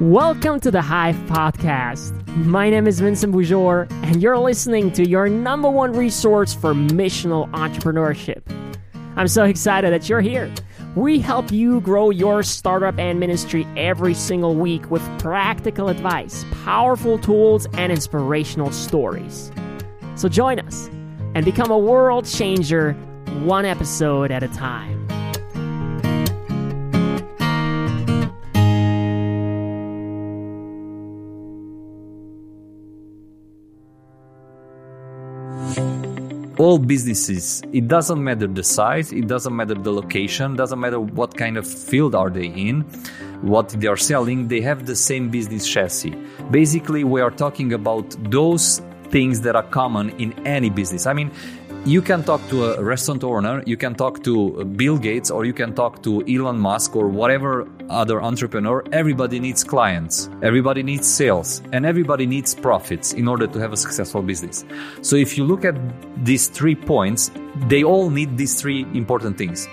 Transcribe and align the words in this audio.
Welcome 0.00 0.58
to 0.60 0.70
the 0.70 0.80
Hive 0.80 1.16
Podcast. 1.26 2.26
My 2.46 2.70
name 2.70 2.86
is 2.86 2.98
Vincent 2.98 3.34
Boujor, 3.34 3.88
and 4.04 4.22
you're 4.22 4.38
listening 4.38 4.90
to 4.92 5.06
your 5.06 5.28
number 5.28 5.70
one 5.70 5.92
resource 5.92 6.54
for 6.54 6.72
missional 6.72 7.48
entrepreneurship. 7.50 8.40
I'm 9.16 9.28
so 9.28 9.44
excited 9.44 9.92
that 9.92 10.08
you're 10.08 10.22
here. 10.22 10.52
We 10.96 11.20
help 11.20 11.52
you 11.52 11.82
grow 11.82 12.08
your 12.08 12.42
startup 12.42 12.98
and 12.98 13.20
ministry 13.20 13.66
every 13.76 14.14
single 14.14 14.56
week 14.56 14.90
with 14.90 15.02
practical 15.20 15.90
advice, 15.90 16.46
powerful 16.64 17.18
tools, 17.18 17.66
and 17.74 17.92
inspirational 17.92 18.72
stories. 18.72 19.52
So 20.16 20.26
join 20.28 20.58
us 20.58 20.88
and 21.34 21.44
become 21.44 21.70
a 21.70 21.78
world 21.78 22.24
changer 22.24 22.94
one 23.44 23.66
episode 23.66 24.30
at 24.30 24.42
a 24.42 24.48
time. 24.48 25.01
All 36.62 36.78
businesses 36.78 37.60
it 37.72 37.88
doesn't 37.88 38.22
matter 38.22 38.46
the 38.46 38.62
size 38.62 39.12
it 39.12 39.26
doesn't 39.26 39.56
matter 39.56 39.74
the 39.74 39.92
location 39.92 40.54
doesn't 40.54 40.78
matter 40.78 41.00
what 41.00 41.36
kind 41.36 41.56
of 41.56 41.66
field 41.66 42.14
are 42.14 42.30
they 42.30 42.46
in 42.46 42.82
what 43.42 43.68
they 43.80 43.88
are 43.88 43.96
selling 43.96 44.46
they 44.46 44.60
have 44.60 44.86
the 44.86 44.94
same 44.94 45.28
business 45.28 45.66
chassis. 45.68 46.14
Basically 46.52 47.02
we 47.02 47.20
are 47.20 47.32
talking 47.32 47.72
about 47.72 48.06
those 48.30 48.80
things 49.10 49.40
that 49.40 49.56
are 49.56 49.64
common 49.64 50.10
in 50.24 50.32
any 50.46 50.70
business. 50.70 51.06
I 51.06 51.12
mean 51.12 51.32
you 51.84 52.00
can 52.00 52.22
talk 52.22 52.40
to 52.48 52.74
a 52.74 52.82
restaurant 52.82 53.24
owner, 53.24 53.62
you 53.66 53.76
can 53.76 53.94
talk 53.94 54.22
to 54.22 54.64
Bill 54.64 54.96
Gates, 54.96 55.30
or 55.30 55.44
you 55.44 55.52
can 55.52 55.74
talk 55.74 56.02
to 56.04 56.22
Elon 56.28 56.58
Musk 56.58 56.94
or 56.94 57.08
whatever 57.08 57.66
other 57.90 58.22
entrepreneur. 58.22 58.84
Everybody 58.92 59.40
needs 59.40 59.64
clients, 59.64 60.30
everybody 60.42 60.84
needs 60.84 61.12
sales, 61.12 61.60
and 61.72 61.84
everybody 61.84 62.24
needs 62.24 62.54
profits 62.54 63.14
in 63.14 63.26
order 63.26 63.48
to 63.48 63.58
have 63.58 63.72
a 63.72 63.76
successful 63.76 64.22
business. 64.22 64.64
So 65.00 65.16
if 65.16 65.36
you 65.36 65.44
look 65.44 65.64
at 65.64 65.74
these 66.24 66.46
three 66.46 66.76
points, 66.76 67.32
they 67.66 67.82
all 67.82 68.10
need 68.10 68.36
these 68.36 68.60
three 68.60 68.86
important 68.94 69.36
things. 69.36 69.66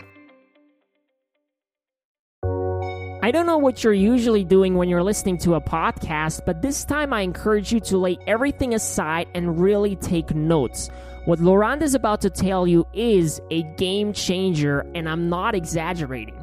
I 3.22 3.32
don't 3.32 3.46
know 3.46 3.60
what 3.60 3.84
you're 3.84 3.94
usually 3.94 4.44
doing 4.44 4.74
when 4.74 4.90
you're 4.90 5.04
listening 5.04 5.38
to 5.40 5.54
a 5.54 5.62
podcast, 5.62 6.42
but 6.48 6.64
this 6.64 6.84
time 6.84 7.14
I 7.14 7.22
encourage 7.22 7.72
you 7.72 7.80
to 7.82 7.98
lay 7.98 8.18
everything 8.26 8.74
aside 8.74 9.28
and 9.36 9.60
really 9.60 9.96
take 9.98 10.34
notes. 10.34 10.90
What 11.26 11.40
Lorand 11.40 11.82
is 11.82 11.96
about 11.96 12.22
to 12.22 12.30
tell 12.30 12.66
you 12.66 12.88
is 12.94 13.42
a 13.52 13.64
game 13.64 14.14
changer, 14.14 14.86
and 14.96 15.08
I'm 15.08 15.30
not 15.30 15.54
exaggerating. 15.54 16.36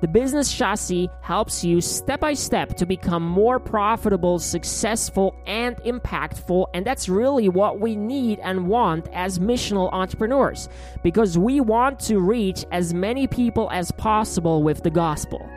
The 0.00 0.08
business 0.08 0.52
chassis 0.52 1.08
helps 1.22 1.64
you 1.64 1.80
step 1.80 2.20
by 2.20 2.34
step 2.34 2.76
to 2.76 2.84
become 2.84 3.22
more 3.22 3.58
profitable, 3.58 4.38
successful, 4.38 5.34
and 5.46 5.76
impactful. 5.78 6.66
And 6.74 6.84
that's 6.84 7.08
really 7.08 7.48
what 7.48 7.80
we 7.80 7.96
need 7.96 8.38
and 8.40 8.68
want 8.68 9.08
as 9.14 9.38
missional 9.38 9.90
entrepreneurs 9.92 10.68
because 11.02 11.38
we 11.38 11.60
want 11.60 12.00
to 12.00 12.18
reach 12.18 12.66
as 12.70 12.92
many 12.92 13.26
people 13.26 13.70
as 13.72 13.92
possible 13.92 14.62
with 14.62 14.82
the 14.82 14.90
gospel. 14.90 15.48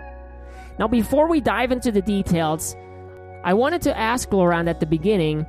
Now, 0.80 0.88
before 0.88 1.28
we 1.28 1.42
dive 1.42 1.74
into 1.74 1.92
the 1.92 2.02
details, 2.02 2.76
I 3.44 3.54
wanted 3.54 3.82
to 3.82 3.98
ask 3.98 4.30
Lorand 4.30 4.70
at 4.70 4.80
the 4.80 4.86
beginning 4.86 5.46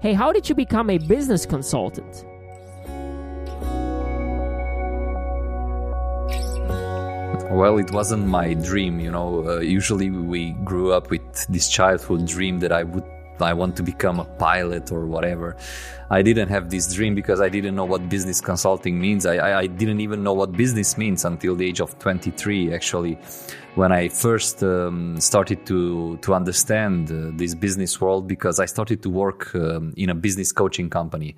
hey, 0.00 0.12
how 0.12 0.32
did 0.32 0.48
you 0.48 0.54
become 0.54 0.90
a 0.90 0.98
business 0.98 1.44
consultant? 1.46 2.24
Well, 7.50 7.78
it 7.78 7.90
wasn't 7.92 8.26
my 8.26 8.54
dream, 8.54 9.00
you 9.00 9.10
know. 9.10 9.44
Uh, 9.48 9.60
usually 9.60 10.10
we 10.10 10.52
grew 10.64 10.92
up 10.92 11.10
with 11.10 11.46
this 11.46 11.68
childhood 11.68 12.26
dream 12.26 12.58
that 12.60 12.72
I 12.72 12.82
would 12.82 13.04
I 13.42 13.52
want 13.52 13.76
to 13.76 13.82
become 13.82 14.20
a 14.20 14.24
pilot 14.24 14.92
or 14.92 15.06
whatever. 15.06 15.56
I 16.10 16.22
didn't 16.22 16.48
have 16.48 16.70
this 16.70 16.92
dream 16.94 17.14
because 17.14 17.40
I 17.40 17.48
didn't 17.48 17.74
know 17.74 17.84
what 17.84 18.08
business 18.08 18.40
consulting 18.40 19.00
means. 19.00 19.26
I, 19.26 19.36
I, 19.36 19.58
I 19.60 19.66
didn't 19.66 20.00
even 20.00 20.22
know 20.22 20.32
what 20.32 20.52
business 20.52 20.96
means 20.96 21.24
until 21.24 21.54
the 21.54 21.66
age 21.66 21.80
of 21.80 21.98
23, 21.98 22.72
actually, 22.72 23.18
when 23.74 23.92
I 23.92 24.08
first 24.08 24.62
um, 24.62 25.20
started 25.20 25.66
to, 25.66 26.16
to 26.18 26.34
understand 26.34 27.10
uh, 27.10 27.30
this 27.36 27.54
business 27.54 28.00
world 28.00 28.26
because 28.26 28.58
I 28.58 28.66
started 28.66 29.02
to 29.02 29.10
work 29.10 29.54
um, 29.54 29.92
in 29.96 30.08
a 30.10 30.14
business 30.14 30.50
coaching 30.52 30.88
company 30.88 31.36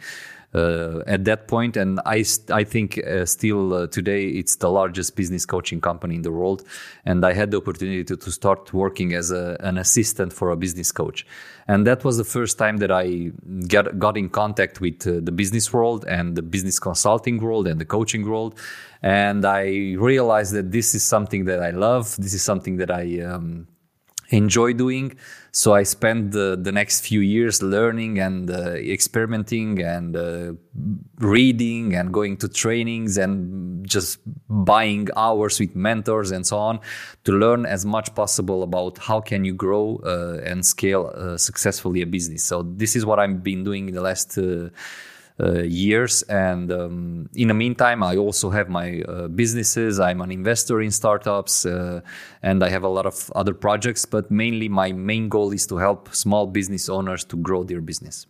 at 0.55 1.25
that 1.25 1.47
point, 1.47 1.77
and 1.77 2.01
I 2.05 2.25
I 2.51 2.65
think 2.65 2.99
uh, 2.99 3.25
still 3.25 3.73
uh, 3.73 3.87
today 3.87 4.27
it's 4.27 4.57
the 4.57 4.69
largest 4.69 5.15
business 5.15 5.47
coaching 5.47 5.81
company 5.81 6.17
in 6.17 6.23
the 6.23 6.33
world, 6.33 6.65
and 7.05 7.25
I 7.25 7.33
had 7.35 7.53
the 7.53 7.59
opportunity 7.59 8.03
to, 8.05 8.17
to 8.17 8.31
start 8.33 8.73
working 8.73 9.15
as 9.15 9.31
a, 9.31 9.57
an 9.61 9.79
assistant 9.79 10.33
for 10.33 10.51
a 10.51 10.57
business 10.57 10.91
coach, 10.91 11.25
and 11.69 11.87
that 11.87 12.03
was 12.03 12.17
the 12.17 12.25
first 12.25 12.59
time 12.59 12.79
that 12.79 12.91
I 12.91 13.31
get, 13.69 13.99
got 13.99 14.17
in 14.17 14.29
contact 14.29 14.81
with 14.81 15.07
uh, 15.07 15.21
the 15.23 15.33
business 15.33 15.73
world 15.73 16.05
and 16.09 16.37
the 16.37 16.43
business 16.43 16.81
consulting 16.81 17.39
world 17.41 17.69
and 17.69 17.81
the 17.81 17.87
coaching 17.87 18.29
world, 18.29 18.59
and 19.03 19.45
I 19.45 19.95
realized 19.99 20.53
that 20.55 20.73
this 20.73 20.95
is 20.97 21.05
something 21.05 21.45
that 21.45 21.63
I 21.63 21.71
love. 21.71 22.17
This 22.17 22.35
is 22.35 22.43
something 22.43 22.79
that 22.79 22.91
I 22.91 23.21
um, 23.21 23.69
enjoy 24.31 24.73
doing. 24.73 25.17
So 25.53 25.75
I 25.75 25.83
spent 25.83 26.31
the, 26.31 26.57
the 26.61 26.71
next 26.71 27.01
few 27.01 27.21
years 27.21 27.61
learning 27.63 28.21
and 28.21 28.51
uh, 28.51 28.75
experimenting 28.75 29.83
and 29.83 30.17
uh, 30.17 30.53
reading 31.19 31.95
and 31.95 32.13
going 32.13 32.37
to 32.39 32.49
trainings 32.49 33.19
and 33.19 33.85
just 33.87 34.19
buying 34.49 35.09
hours 35.17 35.59
with 35.59 35.75
mentors 35.75 36.31
and 36.31 36.47
so 36.47 36.57
on 36.57 36.81
to 37.25 37.33
learn 37.33 37.67
as 37.67 37.85
much 37.85 38.15
possible 38.15 38.63
about 38.63 38.99
how 38.99 39.21
can 39.21 39.45
you 39.45 39.53
grow 39.53 40.01
uh, 40.05 40.41
and 40.45 40.65
scale 40.65 41.13
uh, 41.17 41.37
successfully 41.37 42.03
a 42.03 42.07
business. 42.07 42.45
So 42.45 42.63
this 42.63 42.95
is 42.95 43.05
what 43.05 43.19
I've 43.19 43.43
been 43.43 43.65
doing 43.65 43.89
in 43.89 43.95
the 43.95 44.03
last 44.03 44.39
uh, 44.39 44.69
years. 45.63 46.23
And 46.23 46.71
um, 46.73 47.29
in 47.35 47.49
the 47.49 47.55
meantime, 47.55 48.03
I 48.03 48.17
also 48.17 48.51
have 48.51 48.69
my 48.69 49.03
uh, 49.03 49.29
businesses. 49.29 49.99
I'm 50.01 50.21
an 50.21 50.31
investor 50.31 50.81
in 50.81 50.91
startups, 50.91 51.67
uh, 51.67 52.01
and 52.43 52.63
I 52.63 52.69
have 52.69 52.85
a 52.85 52.89
lot 52.89 53.07
of 53.07 53.31
other 53.35 53.55
projects. 53.55 54.05
But 54.05 54.31
mainly, 54.31 54.69
my 54.69 54.93
main 54.93 55.29
goal 55.29 55.53
is 55.53 55.67
to 55.69 55.77
help 55.77 56.15
small 56.15 56.47
business 56.47 56.89
owners 56.89 57.25
to 57.25 57.37
grow 57.37 57.65
their 57.65 57.81
business. 57.81 58.27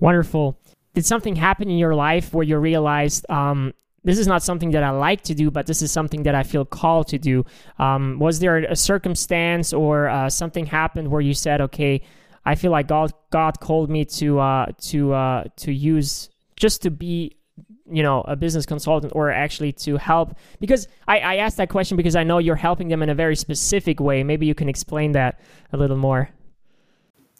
Wonderful. 0.00 0.58
Did 0.94 1.06
something 1.06 1.36
happen 1.36 1.70
in 1.70 1.78
your 1.78 1.94
life 1.94 2.34
where 2.34 2.44
you 2.44 2.58
realized 2.58 3.24
um, 3.30 3.72
this 4.02 4.18
is 4.18 4.26
not 4.26 4.42
something 4.42 4.70
that 4.72 4.82
I 4.82 4.90
like 4.90 5.22
to 5.24 5.34
do, 5.34 5.50
but 5.50 5.66
this 5.66 5.82
is 5.82 5.92
something 5.92 6.22
that 6.22 6.34
I 6.34 6.42
feel 6.42 6.64
called 6.64 7.08
to 7.08 7.18
do? 7.18 7.44
Um, 7.78 8.18
was 8.18 8.40
there 8.40 8.58
a 8.58 8.74
circumstance 8.74 9.72
or 9.72 10.08
uh, 10.08 10.30
something 10.30 10.66
happened 10.66 11.08
where 11.08 11.20
you 11.20 11.34
said, 11.34 11.60
okay, 11.60 12.02
I 12.44 12.54
feel 12.54 12.70
like 12.70 12.88
God 12.88 13.12
God 13.30 13.60
called 13.60 13.90
me 13.90 14.04
to 14.04 14.38
uh, 14.38 14.66
to 14.82 15.12
uh, 15.12 15.44
to 15.56 15.72
use 15.72 16.30
just 16.56 16.82
to 16.82 16.90
be 16.90 17.36
you 17.90 18.02
know 18.02 18.22
a 18.22 18.36
business 18.36 18.66
consultant 18.66 19.12
or 19.14 19.30
actually 19.30 19.72
to 19.72 19.96
help 19.96 20.34
because 20.60 20.86
I, 21.08 21.18
I 21.18 21.36
asked 21.36 21.56
that 21.56 21.68
question 21.68 21.96
because 21.96 22.16
I 22.16 22.24
know 22.24 22.38
you're 22.38 22.56
helping 22.56 22.88
them 22.88 23.02
in 23.02 23.08
a 23.10 23.14
very 23.14 23.36
specific 23.36 24.00
way. 24.00 24.22
Maybe 24.22 24.46
you 24.46 24.54
can 24.54 24.68
explain 24.68 25.12
that 25.12 25.40
a 25.72 25.76
little 25.76 25.96
more. 25.96 26.30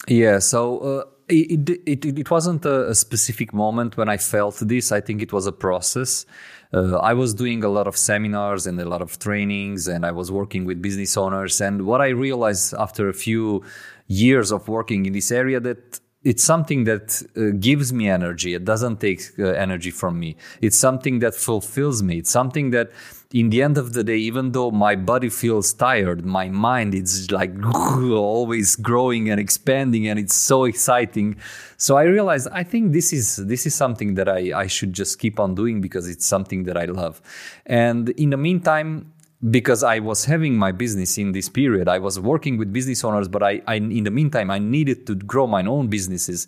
Yeah. 0.06 0.38
So. 0.38 0.78
Uh 0.78 1.04
it, 1.30 1.70
it, 1.86 2.04
it, 2.04 2.30
wasn't 2.30 2.64
a, 2.64 2.94
specific 2.94 3.52
moment 3.54 3.96
when 3.96 4.08
I 4.08 4.16
felt 4.16 4.58
this. 4.60 4.92
I 4.92 5.00
think 5.00 5.22
it 5.22 5.32
was 5.32 5.46
a 5.46 5.52
process. 5.52 6.26
Uh, 6.72 6.96
I 6.98 7.14
was 7.14 7.34
doing 7.34 7.64
a 7.64 7.68
lot 7.68 7.86
of 7.86 7.96
seminars 7.96 8.66
and 8.66 8.80
a 8.80 8.88
lot 8.88 9.02
of 9.02 9.18
trainings, 9.18 9.88
and 9.88 10.04
I 10.04 10.12
was 10.12 10.30
working 10.30 10.64
with 10.64 10.80
business 10.82 11.16
owners. 11.16 11.60
And 11.60 11.82
what 11.82 12.00
I 12.00 12.08
realized 12.08 12.74
after 12.74 13.08
a 13.08 13.12
few 13.14 13.62
years 14.10 14.50
of 14.50 14.66
working 14.68 15.06
in 15.06 15.12
this 15.12 15.30
area 15.30 15.60
that 15.60 16.00
it's 16.22 16.44
something 16.44 16.84
that 16.84 17.22
uh, 17.34 17.56
gives 17.58 17.92
me 17.92 18.08
energy. 18.08 18.54
It 18.54 18.64
doesn't 18.64 19.00
take 19.00 19.22
uh, 19.38 19.44
energy 19.52 19.90
from 19.90 20.20
me. 20.20 20.36
It's 20.60 20.76
something 20.76 21.20
that 21.20 21.34
fulfills 21.34 22.02
me. 22.02 22.18
It's 22.18 22.30
something 22.30 22.70
that, 22.72 22.90
in 23.32 23.48
the 23.48 23.62
end 23.62 23.78
of 23.78 23.94
the 23.94 24.04
day, 24.04 24.18
even 24.18 24.52
though 24.52 24.70
my 24.70 24.96
body 24.96 25.30
feels 25.30 25.72
tired, 25.72 26.26
my 26.26 26.50
mind 26.50 26.94
is 26.94 27.30
like 27.30 27.52
always 27.74 28.76
growing 28.76 29.30
and 29.30 29.40
expanding, 29.40 30.08
and 30.08 30.18
it's 30.18 30.34
so 30.34 30.64
exciting. 30.64 31.36
So 31.78 31.96
I 31.96 32.02
realized 32.02 32.48
I 32.52 32.64
think 32.64 32.92
this 32.92 33.14
is 33.14 33.36
this 33.36 33.64
is 33.64 33.74
something 33.74 34.14
that 34.16 34.28
I 34.28 34.52
I 34.64 34.66
should 34.66 34.92
just 34.92 35.20
keep 35.20 35.40
on 35.40 35.54
doing 35.54 35.80
because 35.80 36.06
it's 36.06 36.26
something 36.26 36.64
that 36.64 36.76
I 36.76 36.84
love. 36.84 37.22
And 37.64 38.10
in 38.10 38.30
the 38.30 38.36
meantime, 38.36 39.12
because 39.48 39.82
I 39.82 40.00
was 40.00 40.26
having 40.26 40.58
my 40.58 40.70
business 40.70 41.16
in 41.16 41.32
this 41.32 41.48
period. 41.48 41.88
I 41.88 41.98
was 41.98 42.20
working 42.20 42.58
with 42.58 42.72
business 42.72 43.02
owners, 43.04 43.26
but 43.26 43.42
I, 43.42 43.62
I 43.66 43.76
in 43.76 44.04
the 44.04 44.10
meantime, 44.10 44.50
I 44.50 44.58
needed 44.58 45.06
to 45.06 45.14
grow 45.14 45.46
my 45.46 45.64
own 45.64 45.88
businesses. 45.88 46.46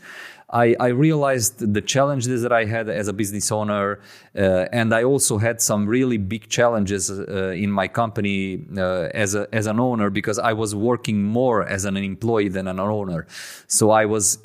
I, 0.50 0.76
I 0.78 0.88
realized 0.88 1.72
the 1.72 1.80
challenges 1.80 2.42
that 2.42 2.52
I 2.52 2.66
had 2.66 2.90
as 2.90 3.08
a 3.08 3.14
business 3.14 3.50
owner, 3.50 4.00
uh, 4.36 4.66
and 4.70 4.94
I 4.94 5.04
also 5.04 5.38
had 5.38 5.62
some 5.62 5.86
really 5.86 6.18
big 6.18 6.50
challenges 6.50 7.10
uh, 7.10 7.54
in 7.56 7.70
my 7.70 7.88
company 7.88 8.62
uh, 8.76 9.08
as 9.14 9.34
a, 9.34 9.48
as 9.54 9.66
an 9.66 9.80
owner 9.80 10.10
because 10.10 10.38
I 10.38 10.52
was 10.52 10.74
working 10.74 11.22
more 11.22 11.66
as 11.66 11.86
an 11.86 11.96
employee 11.96 12.48
than 12.48 12.68
an 12.68 12.78
owner. 12.78 13.26
So 13.66 13.90
I 13.90 14.04
was 14.04 14.44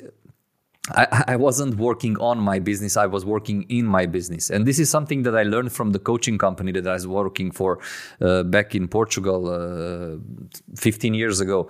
I, 0.94 1.36
wasn't 1.36 1.76
working 1.76 2.16
on 2.18 2.38
my 2.38 2.58
business 2.58 2.96
i 2.96 3.06
was 3.06 3.24
working 3.24 3.64
in 3.68 3.86
my 3.86 4.06
business. 4.06 4.50
And 4.50 4.66
this 4.66 4.78
is 4.78 4.90
something 4.90 5.22
that 5.22 5.36
i 5.36 5.42
learned 5.42 5.72
from 5.72 5.92
the 5.92 5.98
coaching 5.98 6.38
company 6.38 6.72
that 6.72 6.86
i 6.86 6.92
was 6.92 7.06
working 7.06 7.50
for 7.50 7.78
uh, 8.20 8.42
back 8.42 8.74
in 8.74 8.88
portugal 8.88 9.48
uh, 9.48 10.18
15 10.76 11.14
years 11.14 11.40
ago. 11.40 11.68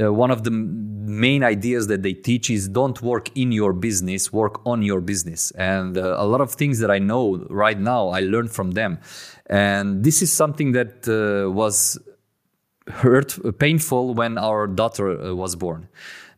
Uh, 0.00 0.12
one 0.12 0.30
of 0.30 0.44
the 0.44 0.52
main 0.52 1.42
ideas 1.42 1.88
that 1.88 2.02
they 2.04 2.12
teach 2.12 2.48
is 2.48 2.68
don't 2.68 3.02
work 3.02 3.28
in 3.36 3.50
your 3.50 3.72
business 3.72 4.32
work 4.32 4.64
on 4.64 4.82
your 4.82 5.00
business. 5.00 5.50
And 5.52 5.98
uh, 5.98 6.14
a 6.16 6.26
lot 6.26 6.40
of 6.40 6.52
things 6.52 6.78
that 6.78 6.90
i 6.90 6.98
know 6.98 7.44
right 7.50 7.78
now 7.78 8.08
i 8.08 8.20
learned 8.20 8.52
from 8.52 8.72
them. 8.72 8.98
And 9.46 10.04
this 10.04 10.22
is 10.22 10.32
something 10.32 10.72
that 10.72 11.08
uh, 11.08 11.50
was 11.50 11.98
hurt 12.88 13.38
painful 13.58 14.14
when 14.14 14.38
our 14.38 14.66
daughter 14.66 15.20
uh, 15.20 15.34
was 15.34 15.56
born 15.56 15.88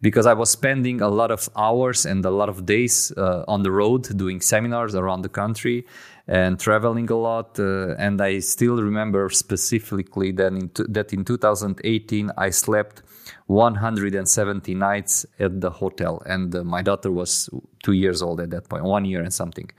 because 0.02 0.26
I 0.26 0.34
was 0.34 0.50
spending 0.50 1.00
a 1.00 1.08
lot 1.08 1.30
of 1.30 1.48
hours 1.56 2.04
and 2.04 2.24
a 2.24 2.30
lot 2.30 2.48
of 2.48 2.66
days 2.66 3.12
uh, 3.16 3.44
on 3.48 3.62
the 3.62 3.70
road 3.70 4.02
doing 4.18 4.40
seminars 4.40 4.94
around 4.94 5.22
the 5.22 5.28
country 5.28 5.86
and 6.26 6.58
traveling 6.58 7.08
a 7.10 7.16
lot. 7.16 7.58
Uh, 7.58 7.94
and 7.96 8.20
I 8.20 8.40
still 8.40 8.82
remember 8.82 9.30
specifically 9.30 10.32
that 10.32 10.52
in, 10.52 10.68
t- 10.70 10.84
that 10.88 11.12
in 11.12 11.24
2018 11.24 12.32
I 12.36 12.50
slept 12.50 13.02
170 13.46 14.74
nights 14.74 15.24
at 15.38 15.60
the 15.60 15.70
hotel, 15.70 16.22
and 16.26 16.54
uh, 16.54 16.64
my 16.64 16.82
daughter 16.82 17.10
was 17.10 17.48
two 17.82 17.92
years 17.92 18.22
old 18.22 18.40
at 18.40 18.50
that 18.50 18.68
point, 18.68 18.84
one 18.84 19.04
year 19.04 19.22
and 19.22 19.32
something 19.32 19.70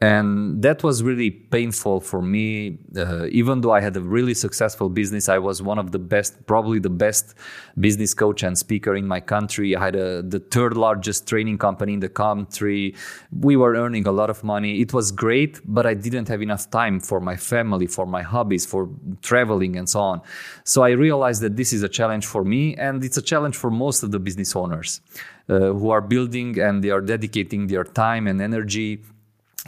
and 0.00 0.60
that 0.60 0.82
was 0.82 1.02
really 1.02 1.30
painful 1.30 2.00
for 2.00 2.20
me. 2.20 2.78
Uh, 2.94 3.26
even 3.30 3.62
though 3.62 3.72
i 3.72 3.80
had 3.80 3.96
a 3.96 4.00
really 4.00 4.34
successful 4.34 4.90
business 4.90 5.28
i 5.28 5.38
was 5.38 5.62
one 5.62 5.78
of 5.78 5.92
the 5.92 5.98
best 5.98 6.46
probably 6.46 6.78
the 6.78 6.90
best 6.90 7.34
business 7.80 8.12
coach 8.12 8.42
and 8.42 8.58
speaker 8.58 8.94
in 8.94 9.06
my 9.06 9.20
country. 9.20 9.74
I 9.74 9.84
had 9.84 9.96
a, 9.96 10.22
the 10.22 10.38
third 10.38 10.76
largest 10.76 11.26
training 11.26 11.58
company 11.58 11.94
in 11.94 12.00
the 12.00 12.08
country. 12.08 12.94
We 13.32 13.56
were 13.56 13.74
earning 13.74 14.06
a 14.06 14.12
lot 14.12 14.28
of 14.28 14.44
money. 14.44 14.80
It 14.80 14.92
was 14.92 15.10
great 15.10 15.60
but 15.64 15.86
i 15.86 15.94
didn't 15.94 16.28
have 16.28 16.42
enough 16.42 16.70
time 16.70 17.00
for 17.00 17.18
my 17.20 17.36
family 17.36 17.86
for 17.86 18.06
my 18.06 18.22
hobbies 18.22 18.66
for 18.66 18.90
traveling 19.22 19.76
and 19.76 19.88
so 19.88 20.00
on. 20.00 20.20
So 20.64 20.82
i 20.82 20.90
realized 20.90 21.40
that 21.40 21.56
this 21.56 21.72
is 21.72 21.82
a 21.82 21.88
challenge 21.88 22.26
for 22.26 22.44
me 22.44 22.74
and 22.76 23.02
it's 23.02 23.16
a 23.16 23.22
challenge 23.22 23.56
for 23.56 23.70
most 23.70 24.02
of 24.02 24.10
the 24.10 24.18
business 24.18 24.54
owners 24.54 25.00
uh, 25.48 25.72
who 25.78 25.88
are 25.90 26.02
building 26.02 26.58
and 26.58 26.84
they 26.84 26.90
are 26.90 27.00
dedicating 27.00 27.68
their 27.68 27.84
time 27.84 28.26
and 28.26 28.42
energy 28.42 29.00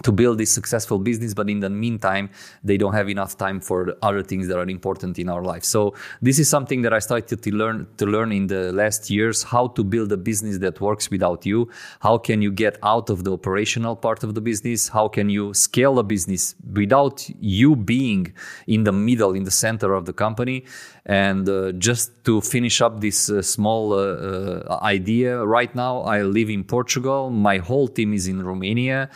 to 0.03 0.13
build 0.13 0.39
this 0.39 0.53
successful 0.53 0.99
business 0.99 1.35
but 1.35 1.49
in 1.49 1.61
the 1.61 1.71
meantime 1.71 2.31
they 2.63 2.77
don't 2.77 2.95
have 2.95 3.09
enough 3.09 3.37
time 3.37 3.61
for 3.61 3.97
other 4.03 4.23
things 4.23 4.49
that 4.49 4.59
are 4.59 4.69
important 4.69 5.19
in 5.19 5.29
our 5.29 5.43
life. 5.43 5.65
So 5.65 5.95
this 6.23 6.39
is 6.39 6.49
something 6.49 6.83
that 6.83 6.93
i 6.93 6.99
started 6.99 7.43
to 7.43 7.51
learn 7.55 7.87
to 7.97 8.07
learn 8.07 8.33
in 8.33 8.47
the 8.47 8.73
last 8.73 9.11
years 9.11 9.43
how 9.43 9.69
to 9.69 9.85
build 9.85 10.13
a 10.13 10.17
business 10.17 10.59
that 10.59 10.81
works 10.81 11.11
without 11.11 11.47
you. 11.47 11.69
How 12.01 12.19
can 12.19 12.43
you 12.43 12.53
get 12.53 12.79
out 12.83 13.11
of 13.11 13.25
the 13.25 13.33
operational 13.33 13.97
part 13.97 14.25
of 14.25 14.35
the 14.35 14.41
business? 14.41 14.89
How 14.89 15.09
can 15.09 15.29
you 15.31 15.55
scale 15.55 15.99
a 15.99 16.03
business 16.03 16.55
without 16.73 17.29
you 17.41 17.77
being 17.77 18.33
in 18.67 18.85
the 18.85 18.93
middle 18.93 19.33
in 19.35 19.45
the 19.45 19.51
center 19.51 19.95
of 19.95 20.05
the 20.07 20.13
company 20.13 20.65
and 21.09 21.49
uh, 21.49 21.73
just 21.73 22.13
to 22.25 22.41
finish 22.41 22.81
up 22.83 23.01
this 23.01 23.31
uh, 23.31 23.41
small 23.41 23.95
uh, 23.95 23.97
uh 23.99 24.79
idea 24.83 25.45
right 25.45 25.75
now 25.75 26.01
i 26.03 26.23
live 26.23 26.51
in 26.51 26.63
portugal 26.63 27.31
my 27.31 27.59
whole 27.59 27.89
team 27.89 28.13
is 28.13 28.29
in 28.29 28.43
romania 28.43 29.09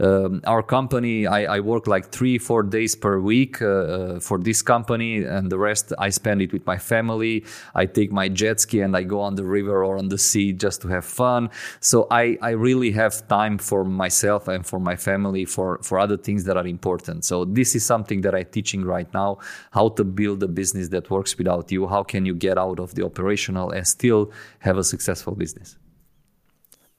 um, 0.00 0.40
our 0.44 0.62
company, 0.62 1.26
I, 1.26 1.56
I, 1.56 1.60
work 1.60 1.86
like 1.88 2.10
three, 2.10 2.38
four 2.38 2.62
days 2.62 2.94
per 2.94 3.18
week 3.18 3.60
uh, 3.60 3.66
uh, 3.66 4.20
for 4.20 4.38
this 4.38 4.62
company, 4.62 5.24
and 5.24 5.50
the 5.50 5.58
rest 5.58 5.92
I 5.98 6.10
spend 6.10 6.40
it 6.40 6.52
with 6.52 6.64
my 6.66 6.78
family. 6.78 7.44
I 7.74 7.86
take 7.86 8.12
my 8.12 8.28
jet 8.28 8.60
ski 8.60 8.80
and 8.80 8.96
I 8.96 9.02
go 9.02 9.20
on 9.20 9.34
the 9.34 9.44
river 9.44 9.84
or 9.84 9.98
on 9.98 10.08
the 10.08 10.18
sea 10.18 10.52
just 10.52 10.82
to 10.82 10.88
have 10.88 11.04
fun. 11.04 11.50
So 11.80 12.06
I, 12.10 12.38
I 12.40 12.50
really 12.50 12.92
have 12.92 13.26
time 13.26 13.58
for 13.58 13.84
myself 13.84 14.46
and 14.46 14.64
for 14.64 14.78
my 14.78 14.94
family 14.94 15.44
for, 15.44 15.80
for 15.82 15.98
other 15.98 16.16
things 16.16 16.44
that 16.44 16.56
are 16.56 16.66
important. 16.66 17.24
So 17.24 17.44
this 17.44 17.74
is 17.74 17.84
something 17.84 18.20
that 18.20 18.34
I'm 18.34 18.46
teaching 18.46 18.84
right 18.84 19.12
now 19.12 19.38
how 19.72 19.88
to 19.90 20.04
build 20.04 20.42
a 20.44 20.48
business 20.48 20.88
that 20.90 21.10
works 21.10 21.34
without 21.38 21.70
you. 21.72 21.86
How 21.86 22.02
can 22.02 22.26
you 22.26 22.34
get 22.34 22.58
out 22.58 22.80
of 22.80 22.94
the 22.94 23.04
operational 23.04 23.70
and 23.70 23.86
still 23.86 24.30
have 24.60 24.76
a 24.76 24.84
successful 24.84 25.34
business? 25.34 25.76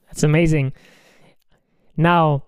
That's 0.06 0.22
amazing. 0.22 0.72
Now, 1.96 2.44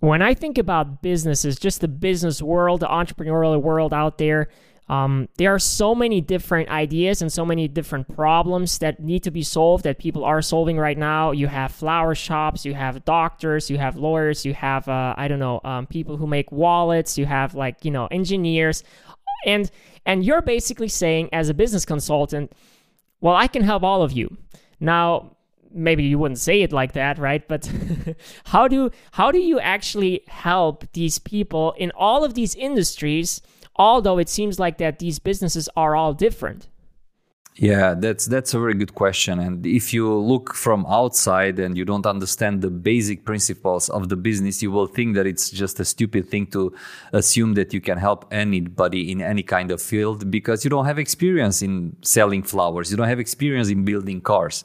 when 0.00 0.22
I 0.22 0.34
think 0.34 0.58
about 0.58 1.02
businesses, 1.02 1.58
just 1.58 1.80
the 1.80 1.88
business 1.88 2.40
world, 2.40 2.80
the 2.80 2.86
entrepreneurial 2.86 3.60
world 3.60 3.92
out 3.92 4.18
there, 4.18 4.48
um, 4.88 5.28
there 5.36 5.54
are 5.54 5.58
so 5.58 5.94
many 5.94 6.20
different 6.20 6.70
ideas 6.70 7.20
and 7.20 7.30
so 7.30 7.44
many 7.44 7.68
different 7.68 8.08
problems 8.14 8.78
that 8.78 9.00
need 9.00 9.22
to 9.24 9.30
be 9.30 9.42
solved 9.42 9.84
that 9.84 9.98
people 9.98 10.24
are 10.24 10.40
solving 10.40 10.78
right 10.78 10.96
now. 10.96 11.32
You 11.32 11.46
have 11.46 11.72
flower 11.72 12.14
shops, 12.14 12.64
you 12.64 12.72
have 12.72 13.04
doctors, 13.04 13.68
you 13.68 13.76
have 13.76 13.96
lawyers, 13.96 14.46
you 14.46 14.54
have 14.54 14.88
uh, 14.88 15.14
I 15.16 15.28
don't 15.28 15.40
know 15.40 15.60
um, 15.64 15.86
people 15.86 16.16
who 16.16 16.26
make 16.26 16.50
wallets, 16.50 17.18
you 17.18 17.26
have 17.26 17.54
like 17.54 17.84
you 17.84 17.90
know 17.90 18.06
engineers, 18.06 18.82
and 19.44 19.70
and 20.06 20.24
you're 20.24 20.42
basically 20.42 20.88
saying 20.88 21.28
as 21.32 21.48
a 21.48 21.54
business 21.54 21.84
consultant, 21.84 22.52
well, 23.20 23.34
I 23.34 23.46
can 23.46 23.62
help 23.62 23.82
all 23.82 24.02
of 24.02 24.12
you. 24.12 24.36
Now, 24.80 25.36
maybe 25.70 26.04
you 26.04 26.18
wouldn't 26.18 26.38
say 26.38 26.62
it 26.62 26.72
like 26.72 26.92
that 26.92 27.18
right 27.18 27.46
but 27.46 27.70
how 28.46 28.66
do 28.66 28.90
how 29.12 29.30
do 29.30 29.38
you 29.38 29.60
actually 29.60 30.22
help 30.26 30.90
these 30.92 31.18
people 31.18 31.72
in 31.76 31.92
all 31.94 32.24
of 32.24 32.32
these 32.34 32.54
industries 32.54 33.40
although 33.76 34.18
it 34.18 34.28
seems 34.28 34.58
like 34.58 34.78
that 34.78 34.98
these 34.98 35.18
businesses 35.18 35.68
are 35.76 35.94
all 35.94 36.14
different 36.14 36.68
yeah 37.58 37.94
that's 37.94 38.26
that's 38.26 38.54
a 38.54 38.58
very 38.58 38.74
good 38.74 38.94
question. 38.94 39.40
And 39.40 39.66
if 39.66 39.92
you 39.92 40.14
look 40.14 40.54
from 40.54 40.86
outside 40.86 41.58
and 41.58 41.76
you 41.76 41.84
don't 41.84 42.06
understand 42.06 42.62
the 42.62 42.70
basic 42.70 43.24
principles 43.24 43.88
of 43.88 44.08
the 44.08 44.16
business 44.16 44.62
you 44.62 44.70
will 44.70 44.86
think 44.86 45.16
that 45.16 45.26
it's 45.26 45.50
just 45.50 45.80
a 45.80 45.84
stupid 45.84 46.28
thing 46.28 46.46
to 46.48 46.72
assume 47.12 47.54
that 47.54 47.74
you 47.74 47.80
can 47.80 47.98
help 47.98 48.26
anybody 48.30 49.10
in 49.10 49.20
any 49.20 49.42
kind 49.42 49.72
of 49.72 49.82
field 49.82 50.30
because 50.30 50.64
you 50.64 50.70
don't 50.70 50.86
have 50.86 50.98
experience 50.98 51.60
in 51.60 51.96
selling 52.02 52.42
flowers. 52.42 52.90
You 52.90 52.96
don't 52.96 53.08
have 53.08 53.20
experience 53.20 53.68
in 53.68 53.84
building 53.84 54.20
cars. 54.20 54.64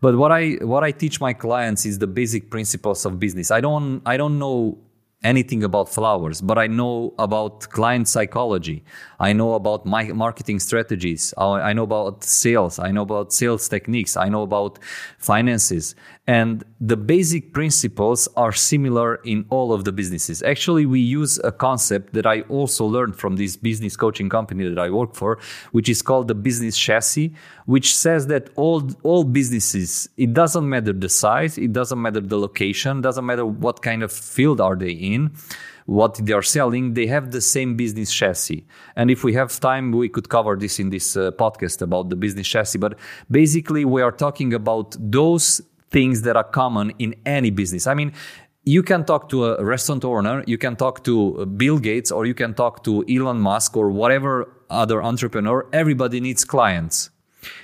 But 0.00 0.16
what 0.16 0.32
I 0.32 0.58
what 0.62 0.82
I 0.82 0.90
teach 0.90 1.20
my 1.20 1.34
clients 1.34 1.84
is 1.86 1.98
the 1.98 2.08
basic 2.08 2.50
principles 2.50 3.04
of 3.04 3.20
business. 3.20 3.50
I 3.50 3.60
don't 3.60 4.02
I 4.06 4.16
don't 4.16 4.38
know 4.38 4.78
anything 5.24 5.62
about 5.62 5.88
flowers, 5.88 6.40
but 6.40 6.58
I 6.58 6.66
know 6.66 7.14
about 7.18 7.60
client 7.70 8.08
psychology. 8.08 8.84
I 9.20 9.32
know 9.32 9.54
about 9.54 9.86
my 9.86 10.04
marketing 10.12 10.58
strategies. 10.58 11.32
I 11.38 11.72
know 11.72 11.84
about 11.84 12.24
sales. 12.24 12.78
I 12.78 12.90
know 12.90 13.02
about 13.02 13.32
sales 13.32 13.68
techniques. 13.68 14.16
I 14.16 14.28
know 14.28 14.42
about 14.42 14.78
finances. 15.18 15.94
And 16.26 16.64
the 16.80 16.96
basic 16.96 17.52
principles 17.52 18.28
are 18.36 18.52
similar 18.52 19.16
in 19.32 19.44
all 19.48 19.72
of 19.72 19.84
the 19.84 19.92
businesses. 19.92 20.42
Actually, 20.42 20.86
we 20.86 21.00
use 21.00 21.40
a 21.42 21.52
concept 21.52 22.14
that 22.14 22.26
I 22.26 22.42
also 22.42 22.84
learned 22.84 23.16
from 23.16 23.36
this 23.36 23.56
business 23.56 23.96
coaching 23.96 24.28
company 24.28 24.68
that 24.68 24.78
I 24.78 24.90
work 24.90 25.14
for, 25.14 25.38
which 25.72 25.88
is 25.88 26.00
called 26.02 26.28
the 26.28 26.34
business 26.34 26.76
chassis, 26.76 27.34
which 27.66 27.94
says 27.94 28.26
that 28.28 28.50
all, 28.56 28.88
all 29.02 29.24
businesses, 29.24 30.08
it 30.16 30.32
doesn't 30.32 30.68
matter 30.68 30.92
the 30.92 31.08
size, 31.08 31.58
it 31.58 31.72
doesn't 31.72 32.00
matter 32.00 32.20
the 32.20 32.38
location, 32.38 33.00
doesn't 33.00 33.26
matter 33.26 33.46
what 33.46 33.82
kind 33.82 34.02
of 34.02 34.12
field 34.12 34.60
are 34.60 34.76
they 34.76 34.90
in 34.90 35.11
what 35.86 36.14
they 36.24 36.32
are 36.32 36.42
selling, 36.42 36.94
they 36.94 37.06
have 37.06 37.30
the 37.30 37.40
same 37.40 37.76
business 37.76 38.12
chassis. 38.12 38.64
And 38.96 39.10
if 39.10 39.24
we 39.24 39.34
have 39.34 39.58
time, 39.60 39.92
we 39.92 40.08
could 40.08 40.28
cover 40.28 40.56
this 40.56 40.78
in 40.78 40.90
this 40.90 41.16
uh, 41.16 41.30
podcast 41.32 41.82
about 41.82 42.08
the 42.08 42.16
business 42.16 42.46
chassis. 42.46 42.78
But 42.78 42.98
basically, 43.30 43.84
we 43.84 44.02
are 44.02 44.12
talking 44.12 44.54
about 44.54 44.96
those 44.98 45.60
things 45.90 46.22
that 46.22 46.36
are 46.36 46.44
common 46.44 46.92
in 46.98 47.14
any 47.26 47.50
business. 47.50 47.86
I 47.86 47.94
mean, 47.94 48.12
you 48.64 48.82
can 48.82 49.04
talk 49.04 49.28
to 49.30 49.46
a 49.46 49.64
restaurant 49.64 50.04
owner, 50.04 50.44
you 50.46 50.56
can 50.56 50.76
talk 50.76 51.02
to 51.04 51.46
Bill 51.46 51.78
Gates, 51.78 52.12
or 52.12 52.26
you 52.26 52.34
can 52.34 52.54
talk 52.54 52.84
to 52.84 53.04
Elon 53.08 53.40
Musk 53.40 53.76
or 53.76 53.90
whatever 53.90 54.48
other 54.70 55.02
entrepreneur. 55.02 55.66
Everybody 55.72 56.20
needs 56.20 56.44
clients. 56.44 57.10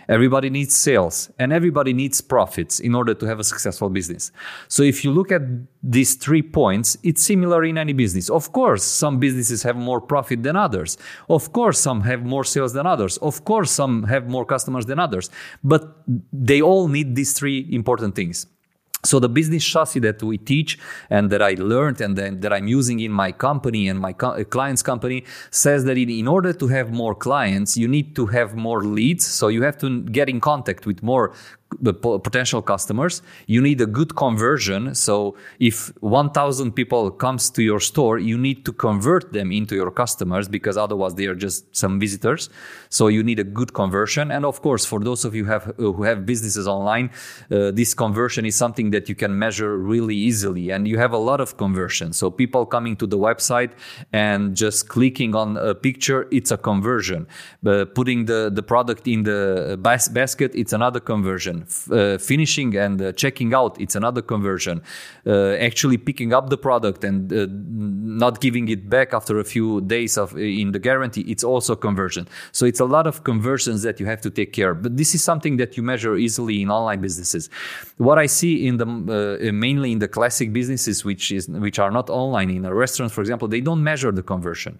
Everybody 0.09 0.51
needs 0.51 0.75
sales 0.77 1.31
and 1.39 1.53
everybody 1.53 1.93
needs 1.93 2.21
profits 2.21 2.81
in 2.81 2.95
order 2.95 3.15
to 3.15 3.27
have 3.27 3.39
a 3.39 3.45
successful 3.45 3.91
business. 3.91 4.33
So 4.69 4.83
if 4.83 5.05
you 5.05 5.13
look 5.13 5.31
at 5.31 5.43
these 5.83 6.15
three 6.15 6.43
points, 6.43 6.97
it's 7.03 7.23
similar 7.23 7.65
in 7.65 7.79
any 7.79 7.93
business. 7.93 8.31
Of 8.31 8.53
course, 8.53 8.83
some 8.83 9.19
businesses 9.19 9.63
have 9.63 9.77
more 9.77 10.01
profit 10.01 10.43
than 10.43 10.57
others. 10.57 10.99
Of 11.29 11.53
course, 11.53 11.79
some 11.79 12.01
have 12.03 12.25
more 12.25 12.45
sales 12.45 12.73
than 12.73 12.87
others. 12.87 13.19
Of 13.19 13.45
course, 13.45 13.71
some 13.71 14.05
have 14.05 14.29
more 14.29 14.45
customers 14.45 14.87
than 14.87 14.99
others. 14.99 15.31
But 15.63 15.97
they 16.33 16.61
all 16.61 16.89
need 16.89 17.15
these 17.15 17.33
three 17.33 17.67
important 17.71 18.15
things. 18.15 18.47
So 19.05 19.21
the 19.21 19.29
business 19.29 19.65
chassis 19.65 20.01
that 20.01 20.23
we 20.23 20.39
teach 20.39 20.77
and 21.09 21.31
that 21.31 21.41
I 21.41 21.55
learned 21.55 22.01
and 22.01 22.17
that 22.17 22.53
I'm 22.53 22.67
using 22.67 22.99
in 22.99 23.13
my 23.13 23.31
company 23.31 23.89
and 23.89 23.99
my 23.99 24.13
co- 24.13 24.45
client's 24.45 24.83
company 24.83 25.25
says 25.51 25.85
that 25.85 25.97
in 25.97 26.27
order 26.27 26.53
to 26.53 26.67
have 26.67 26.91
more 26.91 27.15
clients, 27.15 27.77
you 27.77 27.87
need 27.87 28.17
to 28.17 28.27
have 28.27 28.57
more 28.57 28.83
leads. 28.83 29.25
So 29.25 29.49
you 29.49 29.63
have 29.63 29.79
to 29.79 30.03
get 30.03 30.29
in 30.29 30.41
contact 30.41 30.85
with 30.85 31.03
more 31.03 31.33
potential 31.83 32.63
customers. 32.63 33.23
You 33.47 33.61
need 33.61 33.81
a 33.81 33.87
good 33.87 34.17
conversion. 34.17 34.95
So 34.95 35.37
if 35.61 35.93
1,000 36.01 36.73
people 36.73 37.11
comes 37.11 37.51
to 37.51 37.63
your 37.63 37.81
store, 37.81 38.19
you 38.19 38.39
need 38.39 38.65
to 38.65 38.73
convert 38.73 39.33
them 39.33 39.53
into 39.53 39.75
your 39.75 39.91
customers 39.91 40.49
because 40.49 40.77
otherwise 40.77 41.15
they 41.15 41.27
are 41.27 41.35
just 41.35 41.77
some 41.77 42.01
visitors. 42.01 42.49
So 42.89 43.09
you 43.09 43.23
need 43.23 43.39
a 43.39 43.45
good 43.45 43.75
conversion. 43.75 44.31
And 44.31 44.45
of 44.45 44.63
course, 44.63 44.85
for 44.85 45.01
those 45.01 45.25
of 45.25 45.35
you 45.35 45.45
have, 45.45 45.73
who 45.77 46.03
have 46.03 46.25
businesses 46.25 46.67
online, 46.67 47.11
uh, 47.51 47.71
this 47.71 47.95
conversion 47.95 48.45
is 48.47 48.57
something 48.57 48.91
that 48.91 49.09
you 49.09 49.15
can 49.15 49.39
measure 49.39 49.77
really 49.77 50.17
easily. 50.17 50.71
And 50.71 50.89
you 50.89 50.99
have 50.99 51.13
a 51.13 51.19
lot 51.19 51.41
of 51.41 51.57
conversion. 51.57 52.13
So 52.13 52.31
people 52.31 52.67
coming 52.67 52.97
to 52.97 53.07
the 53.07 53.19
website 53.19 53.73
and 54.13 54.57
just 54.57 54.89
clicking 54.89 55.35
on 55.35 55.57
a 55.57 55.75
picture, 55.75 56.27
it's 56.33 56.51
a 56.51 56.57
conversion. 56.57 57.27
But 57.63 57.95
putting 57.95 58.25
the, 58.25 58.51
the 58.53 58.63
product 58.63 59.07
in 59.07 59.25
the 59.25 59.79
bas- 59.81 60.09
basket, 60.09 60.53
it's 60.55 60.73
another 60.73 61.01
conversion. 61.01 61.58
F- 61.63 61.91
uh, 61.91 62.19
finishing 62.19 62.77
and 62.77 63.01
uh, 63.01 63.13
checking 63.13 63.55
out, 63.55 63.81
it's 63.81 63.97
another 63.97 64.23
conversion. 64.23 64.83
Uh, 65.27 65.55
actually 65.55 65.97
picking 65.97 66.33
up 66.33 66.49
the 66.51 66.57
product 66.57 67.05
and 67.05 67.31
not 68.19 68.41
giving 68.41 68.69
it 68.69 68.89
back 68.89 69.13
after 69.13 69.39
a 69.39 69.45
few 69.45 69.81
days 69.83 70.17
of 70.19 70.37
in 70.37 70.73
the 70.73 70.79
guarantee, 70.79 71.23
it's 71.23 71.45
also 71.45 71.75
conversion. 71.77 72.29
So 72.53 72.67
it's 72.67 72.81
a 72.81 72.85
lot 72.85 73.07
of 73.07 73.25
conversions 73.25 73.83
that 73.83 74.01
you 74.01 74.07
have 74.07 74.21
to 74.23 74.31
take 74.31 74.53
care. 74.53 74.75
But 74.75 74.97
this 74.97 75.15
is 75.15 75.23
something 75.23 75.57
that 75.59 75.77
you 75.77 75.83
measure 75.83 76.17
easily 76.17 76.63
in 76.63 76.71
online 76.71 77.01
businesses. 77.01 77.51
What 77.97 78.19
I 78.19 78.27
see 78.27 78.67
in 78.67 78.77
the 78.79 78.87
mainly 79.53 79.93
in 79.93 79.99
the 79.99 80.09
classic 80.09 80.53
businesses, 80.53 81.05
which 81.05 81.31
is 81.33 81.49
which 81.49 81.79
are 81.79 81.91
not 81.91 82.11
online, 82.11 82.51
in 82.51 82.65
a 82.65 82.75
restaurant, 82.75 83.13
for 83.13 83.21
example, 83.21 83.49
they 83.49 83.61
don't 83.61 83.83
measure 83.83 84.13
the 84.13 84.23
conversion. 84.23 84.79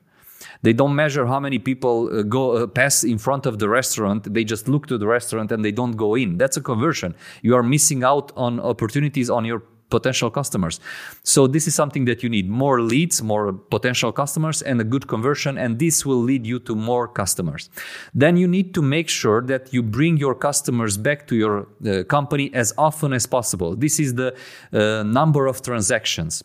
They 0.63 0.73
don't 0.73 0.95
measure 0.95 1.27
how 1.27 1.41
many 1.41 1.59
people 1.59 2.11
uh, 2.13 2.23
go 2.23 2.53
uh, 2.53 2.67
pass 2.67 3.05
in 3.05 3.19
front 3.19 3.47
of 3.47 3.59
the 3.59 3.69
restaurant. 3.69 4.33
They 4.33 4.45
just 4.45 4.69
look 4.69 4.87
to 4.89 4.99
the 4.99 5.07
restaurant 5.07 5.53
and 5.53 5.65
they 5.65 5.73
don't 5.73 5.93
go 5.93 6.15
in. 6.15 6.39
That's 6.39 6.57
a 6.57 6.61
conversion. 6.61 7.15
You 7.43 7.55
are 7.55 7.63
missing 7.63 8.05
out 8.05 8.33
on 8.37 8.61
opportunities 8.61 9.31
on 9.31 9.45
your 9.45 9.63
potential 9.91 10.31
customers. 10.31 10.81
So 11.23 11.47
this 11.47 11.67
is 11.67 11.75
something 11.75 12.05
that 12.07 12.23
you 12.23 12.29
need 12.29 12.49
more 12.49 12.81
leads, 12.81 13.23
more 13.23 13.53
potential 13.53 14.13
customers 14.13 14.63
and 14.63 14.81
a 14.81 14.85
good 14.85 15.09
conversion 15.09 15.57
and 15.57 15.79
this 15.79 16.05
will 16.05 16.23
lead 16.23 16.47
you 16.47 16.59
to 16.61 16.75
more 16.75 17.09
customers. 17.09 17.71
Then 18.15 18.37
you 18.37 18.47
need 18.47 18.75
to 18.75 18.83
make 18.83 19.09
sure 19.09 19.41
that 19.43 19.73
you 19.73 19.83
bring 19.83 20.17
your 20.17 20.35
customers 20.35 20.97
back 20.97 21.27
to 21.29 21.37
your 21.37 21.69
uh, 21.87 22.05
company 22.05 22.51
as 22.55 22.73
often 22.77 23.13
as 23.13 23.27
possible. 23.27 23.77
This 23.77 23.99
is 23.99 24.15
the 24.15 24.37
uh, 24.73 25.03
number 25.05 25.47
of 25.47 25.63
transactions. 25.63 26.43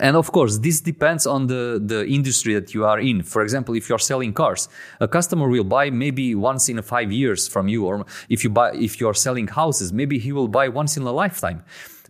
And 0.00 0.16
of 0.16 0.32
course, 0.32 0.58
this 0.58 0.80
depends 0.80 1.24
on 1.26 1.46
the, 1.46 1.80
the 1.84 2.04
industry 2.06 2.54
that 2.54 2.74
you 2.74 2.84
are 2.84 2.98
in. 2.98 3.22
For 3.22 3.42
example, 3.42 3.76
if 3.76 3.88
you're 3.88 4.00
selling 4.00 4.32
cars, 4.32 4.68
a 5.00 5.06
customer 5.06 5.48
will 5.48 5.64
buy 5.64 5.90
maybe 5.90 6.34
once 6.34 6.68
in 6.68 6.82
five 6.82 7.12
years 7.12 7.46
from 7.46 7.68
you. 7.68 7.86
Or 7.86 8.04
if 8.28 8.42
you 8.42 8.50
buy, 8.50 8.72
if 8.74 9.00
you're 9.00 9.14
selling 9.14 9.46
houses, 9.46 9.92
maybe 9.92 10.18
he 10.18 10.32
will 10.32 10.48
buy 10.48 10.68
once 10.68 10.96
in 10.96 11.04
a 11.04 11.12
lifetime. 11.12 11.62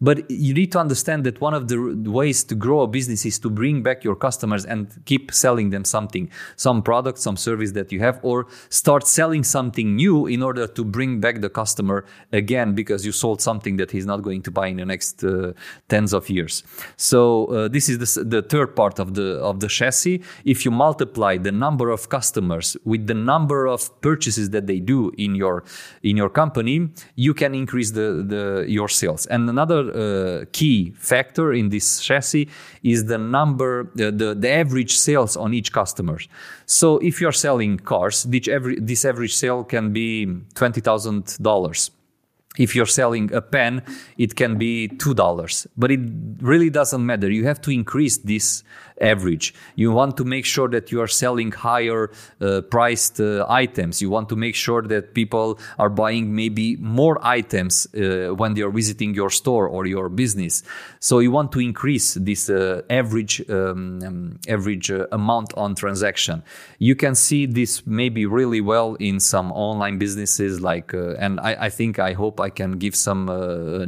But 0.05 0.31
you 0.31 0.53
need 0.53 0.71
to 0.73 0.79
understand 0.79 1.25
that 1.25 1.41
one 1.41 1.55
of 1.55 1.69
the 1.69 1.79
ways 2.21 2.45
to 2.45 2.55
grow 2.55 2.83
a 2.83 2.87
business 2.87 3.25
is 3.25 3.39
to 3.39 3.49
bring 3.49 3.83
back 3.83 4.05
your 4.05 4.17
customers 4.27 4.67
and 4.67 4.89
keep 5.07 5.33
selling 5.33 5.71
them 5.71 5.85
something, 5.85 6.31
some 6.57 6.83
product, 6.83 7.19
some 7.19 7.37
service 7.39 7.73
that 7.73 7.91
you 7.91 8.01
have, 8.01 8.21
or 8.23 8.47
start 8.69 9.07
selling 9.07 9.43
something 9.43 9.97
new 9.97 10.27
in 10.27 10.43
order 10.43 10.67
to 10.67 10.85
bring 10.85 11.21
back 11.21 11.41
the 11.41 11.49
customer 11.49 12.05
again 12.33 12.75
because 12.75 13.07
you 13.07 13.13
sold 13.13 13.41
something 13.41 13.79
that 13.79 13.91
he's 13.91 14.05
not 14.05 14.21
going 14.21 14.43
to 14.43 14.51
buy 14.51 14.67
in 14.67 14.77
the 14.77 14.85
next 14.85 15.25
uh, 15.25 15.53
tens 15.89 16.13
of 16.13 16.29
years. 16.29 16.63
So 16.97 17.47
uh, 17.47 17.69
this 17.69 17.89
is 17.89 17.97
the, 17.99 18.25
the 18.25 18.43
third 18.43 18.77
part 18.77 18.99
of 18.99 19.15
the 19.15 19.39
of 19.51 19.61
the 19.61 19.69
chassis. 19.69 20.23
If 20.45 20.65
you 20.67 20.71
multiply 20.71 21.39
the 21.39 21.53
number 21.53 21.89
of 21.89 22.11
customers 22.11 22.77
with 22.85 23.07
the 23.07 23.15
number 23.15 23.67
of 23.67 23.81
purchases 24.03 24.51
that 24.51 24.67
they 24.67 24.81
do 24.81 25.13
in 25.17 25.35
your 25.35 25.65
in 26.03 26.17
your 26.19 26.29
company, 26.29 26.91
you 27.15 27.33
can 27.33 27.55
increase 27.55 27.93
the, 27.93 28.23
the 28.33 28.67
your 28.69 28.89
sales. 28.89 29.25
And 29.27 29.49
another 29.49 29.94
uh, 29.95 30.45
key 30.53 30.93
factor 30.97 31.53
in 31.53 31.69
this 31.69 32.01
chassis 32.01 32.49
is 32.83 33.05
the 33.07 33.19
number, 33.19 33.91
uh, 33.93 34.11
the, 34.11 34.35
the 34.39 34.51
average 34.51 34.97
sales 34.97 35.37
on 35.37 35.55
each 35.55 35.73
customer. 35.73 36.19
So 36.67 36.99
if 36.99 37.21
you're 37.21 37.33
selling 37.33 37.79
cars, 37.79 38.27
every, 38.49 38.81
this 38.81 39.05
average 39.05 39.35
sale 39.35 39.65
can 39.65 39.93
be 39.93 40.27
$20,000 40.55 41.91
if 42.57 42.77
you're 42.77 42.87
selling 42.87 43.33
a 43.33 43.41
pen, 43.41 43.83
it 44.17 44.37
can 44.37 44.57
be 44.59 44.89
$2, 44.89 45.67
but 45.77 45.91
it 45.91 46.01
really 46.41 46.71
doesn't 46.71 47.05
matter. 47.05 47.31
You 47.31 47.47
have 47.47 47.61
to 47.63 47.71
increase 47.71 48.19
this 48.19 48.63
average. 49.01 49.55
You 49.75 49.93
want 49.93 50.17
to 50.17 50.25
make 50.25 50.45
sure 50.45 50.69
that 50.69 50.93
you 50.93 51.01
are 51.01 51.09
selling 51.09 51.53
higher 51.53 52.11
uh, 52.41 52.61
priced 52.63 53.21
uh, 53.21 53.47
items. 53.49 54.01
You 54.01 54.11
want 54.11 54.29
to 54.29 54.37
make 54.37 54.55
sure 54.55 54.83
that 54.83 55.15
people 55.15 55.59
are 55.79 55.91
buying 55.91 56.35
maybe 56.35 56.77
more 56.77 57.19
items 57.23 57.87
uh, 57.95 58.35
when 58.35 58.55
they 58.55 58.63
are 58.63 58.71
visiting 58.71 59.15
your 59.15 59.31
store 59.31 59.69
or 59.69 59.87
your 59.87 60.09
business. 60.09 60.63
So 61.01 61.19
you 61.19 61.31
want 61.31 61.53
to 61.53 61.61
increase 61.61 62.15
this 62.15 62.49
uh, 62.49 62.83
average 62.89 63.49
um, 63.51 64.01
um, 64.05 64.39
average 64.49 64.91
uh, 64.91 65.07
amount 65.13 65.53
on 65.55 65.75
transaction. 65.75 66.43
You 66.79 66.95
can 66.95 67.15
see 67.15 67.47
this 67.47 67.87
maybe 67.87 68.27
really 68.27 68.61
well 68.61 68.95
in 68.95 69.21
some 69.21 69.53
online 69.53 69.99
businesses 69.99 70.61
like, 70.61 70.93
and 70.93 71.41
I, 71.41 71.57
I, 71.67 71.71
think 71.71 71.99
I 71.99 72.13
hope 72.13 72.41
I 72.41 72.51
can 72.51 72.79
give 72.79 72.95
some 72.95 73.27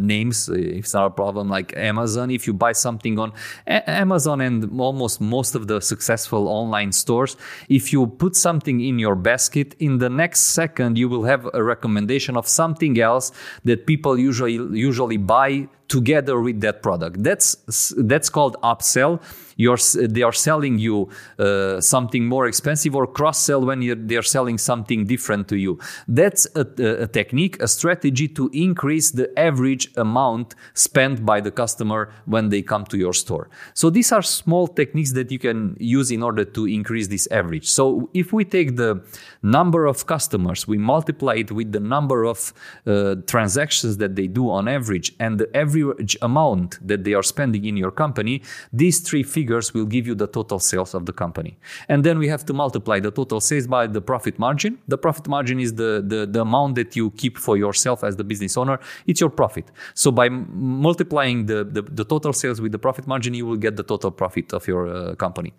names 0.00 0.48
if 0.48 0.84
it's 0.84 0.94
not 0.94 1.06
a 1.06 1.10
problem, 1.10 1.48
like 1.48 1.76
Amazon. 1.76 2.30
If 2.30 2.46
you 2.46 2.52
buy 2.52 2.72
something 2.72 3.18
on 3.18 3.32
a- 3.66 3.88
Amazon 3.90 4.40
and 4.40 4.70
almost 4.97 5.21
most 5.21 5.55
of 5.55 5.67
the 5.67 5.79
successful 5.81 6.49
online 6.49 6.91
stores, 6.91 7.37
if 7.69 7.93
you 7.93 8.07
put 8.07 8.35
something 8.35 8.81
in 8.81 8.99
your 8.99 9.15
basket, 9.15 9.76
in 9.79 9.99
the 9.99 10.09
next 10.09 10.41
second 10.61 10.97
you 10.97 11.07
will 11.07 11.25
have 11.25 11.43
a 11.53 11.62
recommendation 11.62 12.35
of 12.35 12.49
something 12.49 12.99
else 12.99 13.31
that 13.65 13.87
people 13.87 14.19
usually 14.19 14.57
usually 14.88 15.19
buy 15.19 15.69
together 15.88 16.40
with 16.40 16.61
that 16.61 16.83
product. 16.83 17.23
That's 17.23 17.57
that's 17.97 18.28
called 18.28 18.57
upsell. 18.62 19.21
You're, 19.59 19.78
they 19.78 20.23
are 20.23 20.35
selling 20.35 20.78
you 20.78 21.09
uh, 21.38 21.81
something 21.81 22.26
more 22.26 22.47
expensive 22.47 22.95
or 22.95 23.07
cross 23.07 23.43
sell 23.43 23.64
when 23.64 24.07
they 24.07 24.16
are 24.16 24.23
selling 24.23 24.59
something 24.59 25.07
different 25.07 25.49
to 25.49 25.57
you. 25.57 25.78
That's 26.07 26.47
a, 26.55 26.66
a, 27.05 27.07
technique, 27.07 27.62
a 27.62 27.66
strategy 27.66 28.28
to 28.28 28.50
increase 28.52 29.12
the 29.12 29.26
average 29.38 29.88
amount 29.97 30.55
spent 30.75 31.25
by 31.25 31.40
the 31.40 31.50
customer 31.50 32.12
when 32.26 32.50
they 32.50 32.61
come 32.61 32.85
to 32.85 32.99
your 32.99 33.14
store. 33.14 33.49
So 33.73 33.88
these 33.88 34.12
are 34.12 34.21
small 34.21 34.69
techniques 34.69 35.12
that 35.12 35.31
you 35.31 35.38
can 35.38 35.75
use 35.81 36.11
in 36.11 36.23
order 36.23 36.45
to 36.45 36.66
increase 36.66 37.07
this 37.07 37.26
average. 37.31 37.66
So 37.66 38.11
if 38.12 38.35
we 38.35 38.45
take 38.45 38.76
the 38.76 39.02
number 39.43 39.87
of 39.87 40.07
customers, 40.07 40.69
we 40.69 40.76
multiply 40.76 41.37
it 41.37 41.50
with 41.50 41.73
the 41.73 41.81
number 41.81 42.25
of 42.25 42.52
uh, 42.87 43.14
transactions 43.26 43.97
that 43.97 44.16
they 44.16 44.26
do 44.26 44.50
on 44.50 44.69
average 44.69 45.14
and 45.19 45.40
the 45.40 45.57
average 45.57 45.75
average 45.83 46.16
amount 46.23 46.78
that 46.87 47.04
they 47.04 47.14
are 47.14 47.23
spending 47.23 47.64
in 47.64 47.76
your 47.76 47.90
company, 47.90 48.42
these 48.73 49.00
three 49.00 49.23
figures 49.23 49.75
will 49.75 49.87
give 49.87 50.06
you 50.06 50.14
the 50.14 50.26
total 50.26 50.59
sales 50.59 50.95
of 50.95 51.06
the 51.06 51.12
company. 51.12 51.56
And 51.88 52.04
then 52.04 52.18
we 52.18 52.28
have 52.28 52.45
to 52.47 52.52
multiply 52.52 53.00
the 53.00 53.11
total 53.11 53.40
sales 53.40 53.66
by 53.66 53.87
the 53.87 54.00
profit 54.00 54.38
margin. 54.38 54.78
The 54.88 54.99
profit 54.99 55.28
margin 55.28 55.61
is 55.61 55.75
the, 55.75 56.02
the, 56.06 56.26
the 56.26 56.40
amount 56.40 56.75
that 56.76 56.97
you 56.97 57.11
keep 57.11 57.38
for 57.38 57.56
yourself 57.56 58.04
as 58.04 58.16
the 58.16 58.25
business 58.25 58.56
owner. 58.56 58.78
It's 59.06 59.21
your 59.21 59.30
profit. 59.30 59.66
So 59.95 60.11
by 60.11 60.28
multiplying 60.28 61.47
the, 61.47 61.64
the, 61.64 61.83
the 61.83 62.04
total 62.04 62.33
sales 62.33 62.61
with 62.61 62.73
the 62.73 62.78
profit 62.78 63.06
margin, 63.06 63.35
you 63.35 63.47
will 63.47 63.56
get 63.56 63.76
the 63.76 63.83
total 63.83 64.11
profit 64.11 64.52
of 64.52 64.66
your 64.66 64.88
uh, 64.88 65.14
company. 65.14 65.52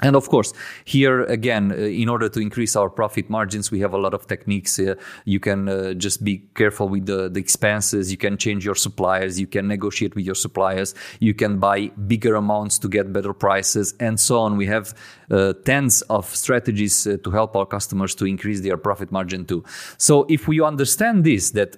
And 0.00 0.14
of 0.14 0.28
course, 0.28 0.52
here 0.84 1.24
again, 1.24 1.72
uh, 1.72 1.74
in 1.74 2.08
order 2.08 2.28
to 2.28 2.40
increase 2.40 2.76
our 2.76 2.88
profit 2.88 3.28
margins, 3.28 3.72
we 3.72 3.80
have 3.80 3.92
a 3.92 3.98
lot 3.98 4.14
of 4.14 4.28
techniques. 4.28 4.78
Uh, 4.78 4.94
you 5.24 5.40
can 5.40 5.68
uh, 5.68 5.94
just 5.94 6.22
be 6.22 6.44
careful 6.54 6.88
with 6.88 7.06
the, 7.06 7.28
the 7.28 7.40
expenses. 7.40 8.12
You 8.12 8.16
can 8.16 8.36
change 8.36 8.64
your 8.64 8.76
suppliers. 8.76 9.40
You 9.40 9.48
can 9.48 9.66
negotiate 9.66 10.14
with 10.14 10.24
your 10.24 10.36
suppliers. 10.36 10.94
You 11.18 11.34
can 11.34 11.58
buy 11.58 11.88
bigger 12.06 12.36
amounts 12.36 12.78
to 12.78 12.88
get 12.88 13.12
better 13.12 13.32
prices 13.32 13.94
and 13.98 14.20
so 14.20 14.38
on. 14.38 14.56
We 14.56 14.66
have 14.66 14.94
uh, 15.30 15.54
tens 15.64 16.02
of 16.02 16.26
strategies 16.26 17.02
to 17.02 17.30
help 17.30 17.56
our 17.56 17.66
customers 17.66 18.14
to 18.16 18.24
increase 18.24 18.60
their 18.60 18.76
profit 18.76 19.10
margin 19.10 19.46
too. 19.46 19.64
So 19.96 20.26
if 20.28 20.46
we 20.46 20.60
understand 20.60 21.24
this, 21.24 21.50
that 21.50 21.76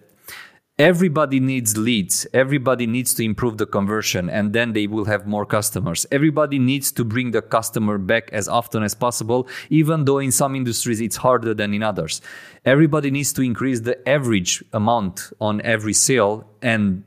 Everybody 0.81 1.41
needs 1.41 1.77
leads. 1.77 2.27
Everybody 2.33 2.87
needs 2.87 3.13
to 3.17 3.23
improve 3.23 3.59
the 3.59 3.67
conversion 3.67 4.31
and 4.31 4.55
then 4.55 4.73
they 4.73 4.87
will 4.87 5.05
have 5.05 5.27
more 5.27 5.45
customers. 5.45 6.07
Everybody 6.11 6.59
needs 6.59 6.91
to 6.93 7.05
bring 7.05 7.33
the 7.33 7.43
customer 7.43 7.99
back 7.99 8.31
as 8.33 8.49
often 8.49 8.83
as 8.83 8.95
possible, 8.95 9.47
even 9.69 10.07
though 10.07 10.21
in 10.21 10.33
some 10.33 10.57
industries 10.57 11.03
it's 11.03 11.17
harder 11.17 11.53
than 11.53 11.75
in 11.75 11.83
others. 11.83 12.23
Everybody 12.65 13.11
needs 13.11 13.31
to 13.35 13.43
increase 13.43 13.81
the 13.81 14.09
average 14.09 14.65
amount 14.73 15.35
on 15.39 15.61
every 15.61 15.93
sale 15.93 16.49
and 16.63 17.05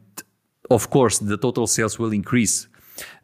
of 0.70 0.92
course 0.92 1.18
the 1.18 1.38
total 1.38 1.66
sales 1.66 1.98
will 1.98 2.14
increase 2.14 2.68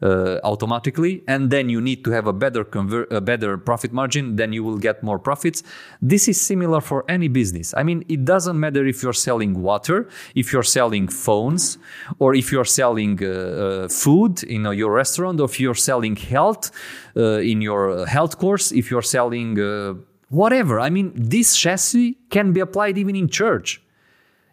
automatically 0.02 1.22
and 1.26 1.50
then 1.50 1.68
you 1.68 1.80
need 1.80 2.04
to 2.04 2.10
have 2.10 2.26
a 2.26 2.32
better 2.32 2.64
convert 2.64 3.12
a 3.12 3.20
better 3.20 3.56
profit 3.58 3.92
margin 3.92 4.36
then 4.36 4.52
you 4.52 4.64
will 4.64 4.78
get 4.78 5.02
more 5.02 5.18
profits. 5.18 5.62
This 6.02 6.28
is 6.28 6.40
similar 6.40 6.80
for 6.80 7.04
any 7.08 7.28
business. 7.28 7.74
I 7.76 7.82
mean 7.82 8.04
it 8.08 8.24
doesn't 8.24 8.58
matter 8.58 8.86
if 8.86 9.02
you're 9.02 9.12
selling 9.12 9.62
water 9.62 10.08
if 10.34 10.52
you're 10.52 10.62
selling 10.62 11.08
phones 11.08 11.78
or 12.18 12.34
if 12.34 12.52
you're 12.52 12.64
selling 12.64 13.22
uh, 13.22 13.28
uh, 13.28 13.88
food 13.88 14.42
in 14.44 14.64
your 14.64 14.92
restaurant 14.92 15.40
or 15.40 15.44
if 15.44 15.60
you're 15.60 15.74
selling 15.74 16.16
health 16.16 16.70
uh, 17.16 17.38
in 17.38 17.60
your 17.60 18.06
health 18.06 18.38
course 18.38 18.72
if 18.72 18.90
you're 18.90 19.02
selling 19.02 19.58
uh, 19.60 19.94
whatever. 20.28 20.80
I 20.80 20.90
mean 20.90 21.12
this 21.14 21.56
chassis 21.56 22.18
can 22.30 22.52
be 22.52 22.60
applied 22.60 22.98
even 22.98 23.16
in 23.16 23.28
church 23.28 23.80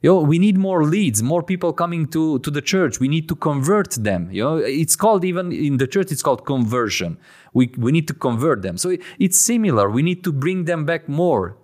You 0.01 0.11
know, 0.11 0.21
we 0.21 0.37
need 0.37 0.57
more 0.57 0.83
leads, 0.83 1.23
more 1.23 1.41
people 1.41 1.73
coming 1.73 2.07
to, 2.07 2.39
to 2.39 2.51
the 2.51 2.61
church. 2.61 2.99
We 2.99 3.07
need 3.07 3.27
to 3.29 3.35
convert 3.35 3.91
them. 3.91 4.29
You 4.31 4.43
know, 4.43 4.57
it's 4.57 4.95
called 4.95 5.25
even 5.25 5.51
in 5.51 5.77
the 5.77 5.87
church, 5.87 6.11
it's 6.11 6.21
called 6.21 6.45
conversion. 6.45 7.17
We, 7.53 7.71
we 7.77 7.91
need 7.91 8.07
to 8.09 8.13
convert 8.13 8.61
them. 8.61 8.77
So 8.77 8.95
it's 9.17 9.39
similar. 9.39 9.89
We 9.89 10.03
need 10.03 10.23
to 10.25 10.31
bring 10.31 10.65
them 10.65 10.85
back 10.85 11.09
more. 11.09 11.57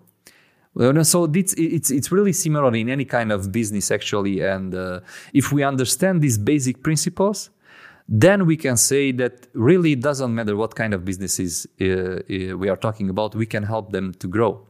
So 1.03 1.25
it's, 1.25 1.53
it's, 1.53 1.91
it's 1.91 2.11
really 2.11 2.33
similar 2.33 2.73
in 2.73 2.89
any 2.89 3.05
kind 3.05 3.31
of 3.31 3.51
business 3.51 3.91
actually. 3.91 4.41
And 4.41 4.73
uh, 4.73 5.01
if 5.31 5.51
we 5.51 5.61
understand 5.61 6.21
these 6.21 6.39
basic 6.39 6.81
principles, 6.81 7.51
then 8.09 8.47
we 8.47 8.57
can 8.57 8.77
say 8.77 9.11
that 9.11 9.47
really 9.53 9.91
it 9.93 10.01
doesn't 10.01 10.33
matter 10.33 10.55
what 10.55 10.75
kind 10.75 10.95
of 10.95 11.05
businesses 11.05 11.67
uh, 11.79 11.85
uh, 11.85 12.57
we 12.57 12.67
are 12.69 12.75
talking 12.75 13.09
about, 13.09 13.35
we 13.35 13.45
can 13.45 13.63
help 13.63 13.91
them 13.91 14.13
to 14.15 14.27
grow. 14.27 14.65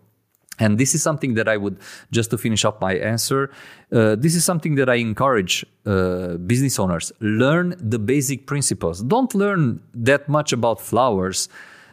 And 0.59 0.77
this 0.77 0.93
is 0.93 1.01
something 1.01 1.33
that 1.33 1.47
I 1.47 1.57
would, 1.57 1.77
just 2.11 2.29
to 2.31 2.37
finish 2.37 2.63
up 2.63 2.79
my 2.79 2.93
answer, 2.93 3.49
uh, 3.91 4.15
this 4.15 4.35
is 4.35 4.45
something 4.45 4.75
that 4.75 4.89
I 4.89 4.95
encourage 4.95 5.65
uh, 5.85 6.37
business 6.37 6.77
owners. 6.77 7.11
Learn 7.19 7.75
the 7.79 7.99
basic 7.99 8.45
principles. 8.45 9.01
Don't 9.01 9.33
learn 9.33 9.81
that 9.95 10.29
much 10.29 10.53
about 10.53 10.79
flowers. 10.79 11.49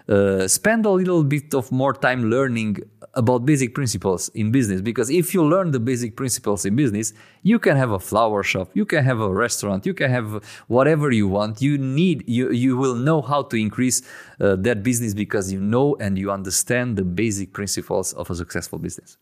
Uh, 0.08 0.46
spend 0.48 0.84
a 0.84 0.90
little 0.90 1.24
bit 1.24 1.54
of 1.54 1.72
more 1.72 1.94
time 1.94 2.30
learning 2.30 2.78
about 3.14 3.44
basic 3.44 3.74
principles 3.74 4.28
in 4.30 4.52
business 4.52 4.80
because 4.80 5.10
if 5.10 5.34
you 5.34 5.44
learn 5.44 5.72
the 5.72 5.80
basic 5.80 6.16
principles 6.16 6.64
in 6.64 6.76
business 6.76 7.12
you 7.42 7.58
can 7.58 7.76
have 7.76 7.90
a 7.90 7.98
flower 7.98 8.42
shop 8.42 8.70
you 8.74 8.84
can 8.84 9.04
have 9.04 9.20
a 9.20 9.28
restaurant 9.28 9.84
you 9.84 9.92
can 9.92 10.10
have 10.10 10.42
whatever 10.68 11.10
you 11.10 11.26
want. 11.26 11.60
You 11.60 11.76
need 11.76 12.28
you 12.28 12.52
you 12.52 12.76
will 12.76 12.94
know 12.94 13.20
how 13.20 13.42
to 13.44 13.56
increase 13.56 14.02
uh, 14.40 14.56
that 14.56 14.82
business 14.82 15.14
because 15.14 15.52
you 15.52 15.60
know 15.60 15.96
and 15.98 16.18
you 16.18 16.30
understand 16.30 16.96
the 16.96 17.04
basic 17.04 17.52
principles 17.52 18.12
of 18.12 18.30
a 18.30 18.34
successful 18.34 18.78
business. 18.78 19.16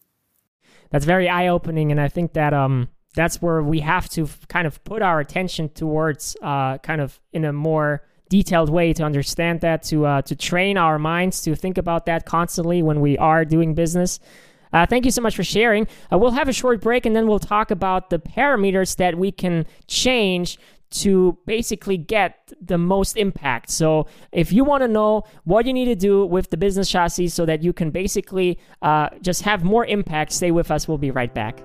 That's 0.91 1.05
very 1.05 1.29
eye 1.29 1.49
opening 1.49 1.91
and 1.91 2.01
i 2.01 2.09
think 2.09 2.33
that 2.33 2.55
um 2.55 2.89
that's 3.15 3.43
where 3.43 3.63
we 3.63 3.81
have 3.81 4.09
to 4.11 4.29
kind 4.49 4.67
of 4.67 4.83
put 4.85 5.03
our 5.03 5.19
attention 5.19 5.69
towards 5.71 6.37
uh, 6.43 6.79
kind 6.79 7.01
of 7.01 7.21
in 7.33 7.45
a 7.45 7.53
more 7.53 8.03
detailed 8.29 8.71
way 8.71 8.93
to 8.93 9.03
understand 9.03 9.61
that, 9.61 9.83
to 9.85 10.07
uh, 10.07 10.23
to 10.23 10.37
train 10.37 10.77
our 10.77 10.99
minds 10.99 11.41
to 11.43 11.55
think 11.55 11.79
about 11.79 12.07
that 12.07 12.27
constantly 12.27 12.83
when 12.83 13.01
we 13.01 13.19
are 13.19 13.45
doing 13.45 13.75
business. 13.75 14.21
Uh, 14.73 14.87
thank 14.87 15.05
you 15.05 15.11
so 15.11 15.23
much 15.23 15.35
for 15.35 15.45
sharing. 15.45 15.87
Uh, 16.13 16.19
we'll 16.19 16.33
have 16.33 16.49
a 16.49 16.53
short 16.53 16.81
break 16.81 17.07
and 17.07 17.17
then 17.17 17.27
we'll 17.27 17.39
talk 17.39 17.71
about 17.71 18.11
the 18.11 18.19
parameters 18.19 18.97
that 18.97 19.17
we 19.17 19.33
can 19.33 19.65
change 19.87 20.59
to 20.91 21.37
basically 21.47 21.97
get 21.97 22.53
the 22.61 22.79
most 22.79 23.17
impact. 23.17 23.71
So, 23.71 24.07
if 24.33 24.53
you 24.53 24.65
want 24.65 24.83
to 24.83 24.89
know 24.89 25.25
what 25.45 25.67
you 25.67 25.73
need 25.73 25.87
to 25.87 25.95
do 25.95 26.25
with 26.25 26.51
the 26.51 26.57
business 26.57 26.89
chassis 26.89 27.29
so 27.29 27.45
that 27.45 27.63
you 27.63 27.73
can 27.73 27.91
basically 27.91 28.59
uh, 28.81 29.11
just 29.21 29.43
have 29.43 29.65
more 29.65 29.85
impact, 29.85 30.33
stay 30.33 30.51
with 30.51 30.71
us. 30.71 30.89
We'll 30.89 30.99
be 30.99 31.11
right 31.11 31.33
back. 31.33 31.63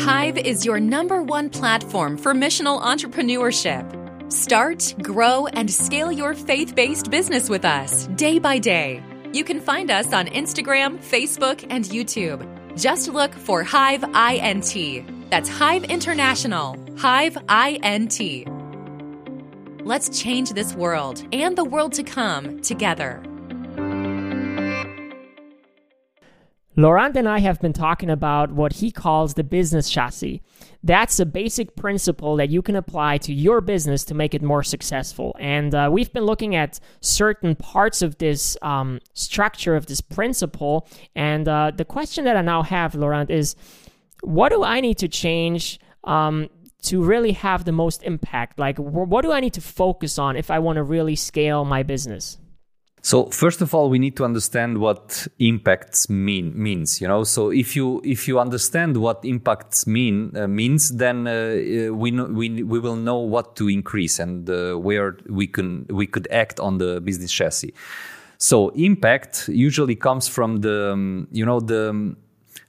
Hive 0.00 0.38
is 0.38 0.64
your 0.64 0.80
number 0.80 1.22
one 1.22 1.50
platform 1.50 2.16
for 2.16 2.34
missional 2.34 2.82
entrepreneurship. 2.82 4.01
Start, 4.32 4.94
grow, 5.02 5.46
and 5.46 5.70
scale 5.70 6.10
your 6.10 6.32
faith 6.32 6.74
based 6.74 7.10
business 7.10 7.50
with 7.50 7.66
us 7.66 8.06
day 8.16 8.38
by 8.38 8.58
day. 8.58 9.02
You 9.34 9.44
can 9.44 9.60
find 9.60 9.90
us 9.90 10.14
on 10.14 10.26
Instagram, 10.28 10.96
Facebook, 11.00 11.66
and 11.68 11.84
YouTube. 11.84 12.40
Just 12.74 13.08
look 13.08 13.34
for 13.34 13.62
Hive 13.62 14.02
INT. 14.02 15.30
That's 15.30 15.50
Hive 15.50 15.84
International. 15.84 16.78
Hive 16.96 17.36
INT. 17.50 18.48
Let's 19.84 20.18
change 20.18 20.52
this 20.52 20.74
world 20.74 21.22
and 21.30 21.54
the 21.54 21.64
world 21.64 21.92
to 21.92 22.02
come 22.02 22.62
together. 22.62 23.22
Lorand 26.76 27.16
and 27.16 27.28
I 27.28 27.40
have 27.40 27.60
been 27.60 27.74
talking 27.74 28.08
about 28.08 28.52
what 28.52 28.74
he 28.74 28.90
calls 28.90 29.34
the 29.34 29.44
business 29.44 29.90
chassis. 29.90 30.40
That's 30.82 31.20
a 31.20 31.26
basic 31.26 31.76
principle 31.76 32.36
that 32.36 32.48
you 32.48 32.62
can 32.62 32.76
apply 32.76 33.18
to 33.18 33.32
your 33.32 33.60
business 33.60 34.04
to 34.04 34.14
make 34.14 34.34
it 34.34 34.42
more 34.42 34.62
successful. 34.62 35.36
And 35.38 35.74
uh, 35.74 35.90
we've 35.92 36.12
been 36.12 36.24
looking 36.24 36.54
at 36.56 36.80
certain 37.00 37.54
parts 37.56 38.00
of 38.00 38.16
this 38.18 38.56
um, 38.62 39.00
structure 39.12 39.76
of 39.76 39.86
this 39.86 40.00
principle. 40.00 40.88
And 41.14 41.46
uh, 41.46 41.72
the 41.76 41.84
question 41.84 42.24
that 42.24 42.38
I 42.38 42.42
now 42.42 42.62
have, 42.62 42.94
Lorand, 42.94 43.28
is 43.28 43.54
what 44.22 44.48
do 44.48 44.64
I 44.64 44.80
need 44.80 44.96
to 44.98 45.08
change? 45.08 45.78
Um, 46.04 46.48
to 46.82 47.00
really 47.00 47.30
have 47.30 47.64
the 47.64 47.70
most 47.70 48.02
impact? 48.02 48.58
Like, 48.58 48.76
what 48.76 49.22
do 49.22 49.30
I 49.30 49.38
need 49.38 49.52
to 49.54 49.60
focus 49.60 50.18
on 50.18 50.36
if 50.36 50.50
I 50.50 50.58
want 50.58 50.76
to 50.78 50.82
really 50.82 51.14
scale 51.14 51.64
my 51.64 51.84
business? 51.84 52.38
So 53.04 53.26
first 53.26 53.60
of 53.60 53.74
all, 53.74 53.90
we 53.90 53.98
need 53.98 54.16
to 54.16 54.24
understand 54.24 54.78
what 54.78 55.26
impacts 55.40 56.08
mean 56.08 56.52
means. 56.54 57.00
You 57.00 57.08
know, 57.08 57.24
so 57.24 57.50
if 57.50 57.74
you 57.74 58.00
if 58.04 58.28
you 58.28 58.38
understand 58.38 58.96
what 58.96 59.24
impacts 59.24 59.88
mean 59.88 60.36
uh, 60.36 60.46
means, 60.46 60.90
then 60.90 61.26
uh, 61.26 61.30
uh 61.30 61.92
we 61.92 62.12
know, 62.12 62.26
we 62.26 62.62
we 62.62 62.78
will 62.78 62.94
know 62.94 63.18
what 63.18 63.56
to 63.56 63.68
increase 63.68 64.20
and 64.20 64.48
uh, 64.48 64.74
where 64.76 65.16
we 65.28 65.48
can 65.48 65.84
we 65.90 66.06
could 66.06 66.28
act 66.30 66.60
on 66.60 66.78
the 66.78 67.00
business 67.00 67.32
chassis. 67.32 67.74
So 68.38 68.68
impact 68.70 69.48
usually 69.48 69.96
comes 69.96 70.28
from 70.28 70.60
the 70.60 70.92
um, 70.92 71.26
you 71.32 71.44
know 71.44 71.58
the 71.58 71.90
um, 71.90 72.16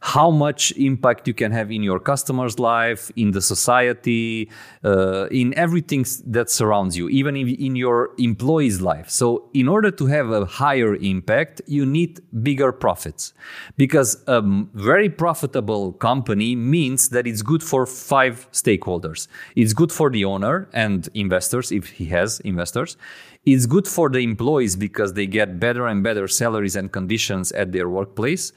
how 0.03 0.29
much 0.29 0.73
impact 0.73 1.29
you 1.29 1.33
can 1.33 1.53
have 1.53 1.71
in 1.71 1.81
your 1.81 1.97
customer's 1.97 2.59
life, 2.59 3.09
in 3.15 3.31
the 3.31 3.41
society, 3.41 4.49
uh, 4.83 5.27
in 5.31 5.57
everything 5.57 6.05
that 6.25 6.49
surrounds 6.49 6.97
you, 6.97 7.07
even 7.07 7.37
in 7.37 7.73
your 7.77 8.09
employee's 8.17 8.81
life. 8.81 9.09
So, 9.09 9.49
in 9.53 9.69
order 9.69 9.91
to 9.91 10.05
have 10.07 10.29
a 10.29 10.43
higher 10.43 10.93
impact, 10.95 11.61
you 11.67 11.85
need 11.85 12.19
bigger 12.43 12.73
profits 12.73 13.33
because 13.77 14.21
a 14.27 14.41
very 14.73 15.07
profitable 15.07 15.93
company 15.93 16.53
means 16.53 17.07
that 17.09 17.25
it's 17.25 17.41
good 17.41 17.63
for 17.63 17.85
five 17.85 18.51
stakeholders. 18.51 19.29
It's 19.55 19.71
good 19.71 19.91
for 19.93 20.09
the 20.09 20.25
owner 20.25 20.67
and 20.73 21.07
investors, 21.13 21.71
if 21.71 21.85
he 21.91 22.07
has 22.07 22.41
investors. 22.41 22.97
It's 23.45 23.65
good 23.65 23.87
for 23.87 24.09
the 24.09 24.19
employees 24.19 24.75
because 24.75 25.13
they 25.13 25.27
get 25.27 25.61
better 25.61 25.87
and 25.87 26.03
better 26.03 26.27
salaries 26.27 26.75
and 26.75 26.91
conditions 26.91 27.53
at 27.53 27.71
their 27.71 27.87
workplace 27.87 28.51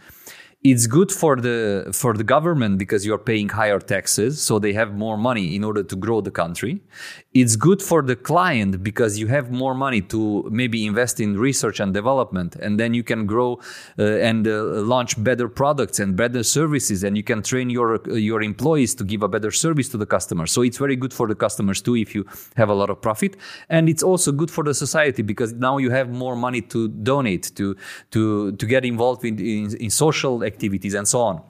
it's 0.70 0.86
good 0.86 1.12
for 1.12 1.36
the 1.36 1.88
for 1.92 2.12
the 2.14 2.24
government 2.24 2.78
because 2.78 3.06
you're 3.06 3.24
paying 3.32 3.48
higher 3.48 3.78
taxes 3.78 4.40
so 4.40 4.58
they 4.58 4.72
have 4.72 4.94
more 4.94 5.16
money 5.16 5.54
in 5.56 5.62
order 5.64 5.82
to 5.82 5.96
grow 5.96 6.20
the 6.20 6.30
country 6.30 6.80
it's 7.40 7.54
good 7.54 7.82
for 7.82 8.00
the 8.00 8.16
client 8.16 8.82
because 8.82 9.18
you 9.18 9.26
have 9.26 9.50
more 9.50 9.74
money 9.74 10.00
to 10.00 10.48
maybe 10.50 10.86
invest 10.86 11.20
in 11.20 11.38
research 11.38 11.80
and 11.80 11.92
development 11.92 12.56
and 12.56 12.80
then 12.80 12.94
you 12.94 13.02
can 13.02 13.26
grow 13.26 13.60
uh, 13.98 14.04
and 14.28 14.48
uh, 14.48 14.62
launch 14.92 15.22
better 15.22 15.46
products 15.46 15.98
and 15.98 16.16
better 16.16 16.42
services 16.42 17.04
and 17.04 17.14
you 17.14 17.22
can 17.22 17.42
train 17.42 17.68
your 17.68 17.88
uh, 17.96 18.14
your 18.14 18.40
employees 18.42 18.94
to 18.94 19.04
give 19.04 19.22
a 19.22 19.28
better 19.28 19.50
service 19.50 19.88
to 19.90 19.98
the 19.98 20.06
customer. 20.06 20.46
So 20.46 20.62
it's 20.62 20.78
very 20.78 20.96
good 20.96 21.12
for 21.12 21.28
the 21.28 21.34
customers 21.34 21.82
too 21.82 21.94
if 21.96 22.14
you 22.14 22.24
have 22.56 22.70
a 22.70 22.74
lot 22.74 22.88
of 22.88 23.02
profit. 23.02 23.36
And 23.68 23.88
it's 23.88 24.02
also 24.02 24.32
good 24.32 24.50
for 24.50 24.64
the 24.64 24.74
society 24.74 25.22
because 25.22 25.52
now 25.52 25.76
you 25.76 25.90
have 25.90 26.08
more 26.08 26.36
money 26.36 26.62
to 26.72 26.88
donate 26.88 27.52
to 27.56 27.76
to 28.12 28.52
to 28.52 28.66
get 28.66 28.84
involved 28.84 29.24
in, 29.24 29.38
in, 29.38 29.76
in 29.76 29.90
social 29.90 30.42
activities 30.42 30.94
and 30.94 31.06
so 31.06 31.20
on. 31.20 31.42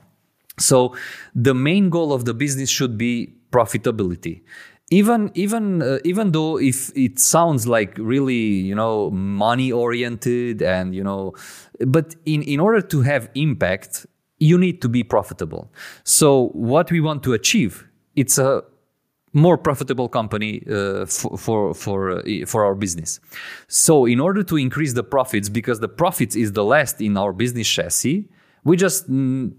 So 0.59 0.97
the 1.35 1.55
main 1.55 1.91
goal 1.91 2.13
of 2.13 2.25
the 2.25 2.35
business 2.35 2.71
should 2.71 2.97
be 2.99 3.35
profitability 3.53 4.43
even 4.91 5.31
even 5.35 5.83
uh, 5.83 5.99
even 6.05 6.33
though 6.33 6.59
if 6.59 6.97
it 6.97 7.19
sounds 7.19 7.67
like 7.67 7.97
really 7.99 8.35
you 8.35 8.75
know 8.75 9.11
money 9.11 9.73
oriented 9.73 10.63
and 10.63 10.95
you 10.95 11.03
know 11.03 11.35
but 11.87 12.15
in 12.25 12.43
in 12.43 12.61
order 12.61 12.81
to 12.81 13.03
have 13.03 13.29
impact 13.35 14.07
you 14.39 14.57
need 14.57 14.81
to 14.81 14.89
be 14.89 15.03
profitable 15.03 15.73
so 16.05 16.49
what 16.49 16.91
we 16.93 17.01
want 17.01 17.23
to 17.23 17.33
achieve 17.33 17.85
it's 18.15 18.39
a 18.39 18.63
more 19.37 19.59
profitable 19.59 20.09
company 20.09 20.63
uh, 20.69 21.05
for 21.07 21.37
for 21.37 21.75
for, 21.75 22.19
uh, 22.19 22.47
for 22.47 22.65
our 22.65 22.75
business. 22.75 23.21
So 23.69 24.07
in 24.07 24.19
order 24.19 24.43
to 24.43 24.57
increase 24.57 24.95
the 24.95 25.05
profits, 25.05 25.49
because 25.49 25.79
the 25.81 25.89
profits 25.89 26.35
is 26.35 26.53
the 26.53 26.65
last 26.65 27.01
in 27.01 27.17
our 27.17 27.33
business 27.33 27.69
chassis, 27.69 28.29
we 28.65 28.77
just 28.77 29.11
mm, 29.11 29.53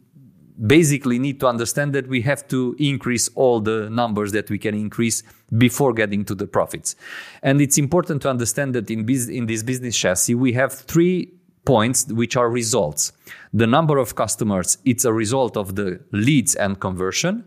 basically 0.65 1.19
need 1.19 1.39
to 1.39 1.47
understand 1.47 1.93
that 1.93 2.07
we 2.07 2.21
have 2.21 2.47
to 2.47 2.75
increase 2.79 3.29
all 3.35 3.59
the 3.59 3.89
numbers 3.89 4.31
that 4.31 4.49
we 4.49 4.57
can 4.57 4.73
increase 4.73 5.23
before 5.57 5.93
getting 5.93 6.25
to 6.25 6.35
the 6.35 6.47
profits. 6.47 6.95
And 7.43 7.61
it's 7.61 7.77
important 7.77 8.21
to 8.23 8.29
understand 8.29 8.73
that 8.75 8.89
in, 8.89 9.07
in 9.09 9.45
this 9.45 9.63
business 9.63 9.97
chassis, 9.97 10.35
we 10.35 10.53
have 10.53 10.73
three 10.73 11.31
points 11.67 12.07
which 12.07 12.37
are 12.37 12.49
results. 12.49 13.11
The 13.53 13.67
number 13.67 13.97
of 13.97 14.15
customers, 14.15 14.77
it's 14.85 15.03
a 15.03 15.11
result 15.11 15.57
of 15.57 15.75
the 15.75 15.99
leads 16.11 16.55
and 16.55 16.79
conversion. 16.79 17.43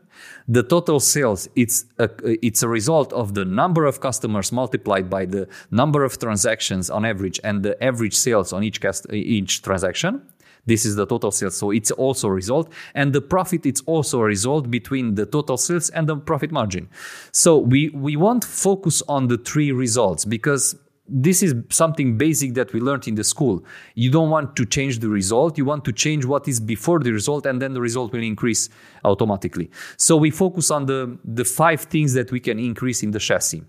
The 0.47 0.63
total 0.63 1.01
sales, 1.01 1.49
it's 1.57 1.87
a, 1.99 2.11
it's 2.47 2.63
a 2.63 2.69
result 2.69 3.13
of 3.15 3.33
the 3.35 3.47
number 3.47 3.87
of 3.87 4.01
customers 4.01 4.53
multiplied 4.53 5.09
by 5.09 5.25
the 5.25 5.49
number 5.71 6.05
of 6.05 6.19
transactions 6.19 6.91
on 6.91 7.07
average 7.07 7.41
and 7.43 7.63
the 7.63 7.83
average 7.83 8.15
sales 8.15 8.53
on 8.53 8.63
each, 8.63 8.81
cast, 8.83 9.11
each 9.11 9.63
transaction. 9.63 10.21
This 10.71 10.87
is 10.87 10.95
the 10.95 11.05
total 11.05 11.33
sales. 11.33 11.57
So 11.57 11.73
it's 11.73 11.91
also 11.91 12.29
a 12.29 12.33
result. 12.33 12.73
And 12.95 13.13
the 13.13 13.21
profit, 13.21 13.67
it's 13.67 13.83
also 13.87 14.21
a 14.21 14.25
result 14.25 14.71
between 14.71 15.17
the 15.17 15.27
total 15.27 15.57
sales 15.57 15.91
and 15.91 16.09
the 16.09 16.17
profit 16.17 16.53
margin. 16.53 16.89
So 17.33 17.59
we, 17.59 17.89
we 17.89 18.15
won't 18.15 18.45
focus 18.45 19.03
on 19.09 19.27
the 19.27 19.37
three 19.37 19.73
results 19.73 20.25
because 20.25 20.77
this 21.09 21.43
is 21.43 21.57
something 21.71 22.17
basic 22.17 22.55
that 22.55 22.73
we 22.73 22.79
learned 22.79 23.09
in 23.09 23.17
the 23.17 23.25
school. 23.25 23.65
You 23.97 24.13
don't 24.13 24.31
want 24.31 24.55
to 24.55 24.65
change 24.65 25.01
the 25.01 25.09
result, 25.09 25.59
you 25.59 25.65
want 25.65 25.85
to 25.87 25.93
change 25.93 26.25
what 26.25 26.47
is 26.47 26.61
before 26.61 27.01
the 27.01 27.11
result, 27.11 27.47
and 27.47 27.61
then 27.61 27.75
the 27.75 27.81
result 27.81 28.13
will 28.13 28.23
increase 28.23 28.69
automatically. 29.05 29.73
So 29.97 30.17
we 30.17 30.31
focus 30.31 30.71
on 30.71 30.87
the, 30.87 31.19
the 31.25 31.45
five 31.45 31.81
things 31.81 32.15
that 32.15 32.31
we 32.31 32.39
can 32.39 32.61
increase 32.61 33.03
in 33.03 33.11
the 33.11 33.19
chassis 33.19 33.65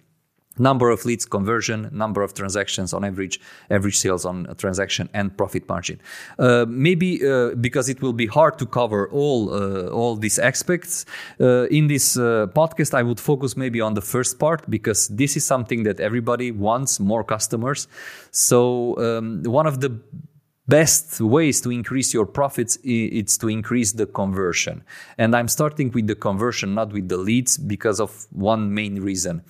number 0.58 0.90
of 0.90 1.06
leads 1.06 1.26
conversion 1.26 1.90
number 1.92 2.22
of 2.22 2.34
transactions 2.34 2.94
on 2.94 3.04
average 3.04 3.40
average 3.70 3.98
sales 3.98 4.26
on 4.26 4.54
transaction 4.58 5.10
and 5.14 5.36
profit 5.38 5.68
margin. 5.70 6.00
Uh, 6.38 6.66
maybe 6.68 7.26
uh, 7.26 7.56
because 7.56 7.90
it 7.90 8.02
will 8.02 8.14
be 8.14 8.28
hard 8.28 8.60
to 8.60 8.66
cover 8.66 9.10
all 9.10 9.54
uh, 9.54 9.88
all 9.88 10.16
these 10.16 10.40
aspects 10.40 11.06
uh, 11.40 11.68
in 11.68 11.88
this 11.88 12.18
uh, 12.18 12.48
podcast 12.54 12.94
i 12.94 13.04
would 13.04 13.20
focus 13.20 13.56
maybe 13.56 13.80
on 13.82 13.94
the 13.94 14.02
first 14.02 14.40
part 14.40 14.70
because 14.70 15.08
this 15.10 15.38
is 15.38 15.46
something 15.46 15.84
that 15.84 16.00
everybody 16.00 16.52
wants 16.52 17.00
more 17.00 17.24
customers. 17.24 17.88
So 18.32 18.98
um, 18.98 19.44
one 19.44 19.68
of 19.68 19.80
the 19.80 20.00
best 20.68 21.20
ways 21.20 21.60
to 21.60 21.70
increase 21.70 22.14
your 22.14 22.26
profits 22.26 22.78
it's 22.84 23.38
to 23.38 23.50
increase 23.50 23.92
the 23.94 24.06
conversion. 24.06 24.84
And 25.18 25.36
i'm 25.36 25.48
starting 25.48 25.92
with 25.92 26.08
the 26.08 26.16
conversion 26.16 26.76
not 26.76 26.94
with 26.94 27.10
the 27.10 27.18
leads 27.18 27.58
because 27.58 28.00
of 28.00 28.28
one 28.32 28.74
main 28.74 29.02
reason 29.02 29.44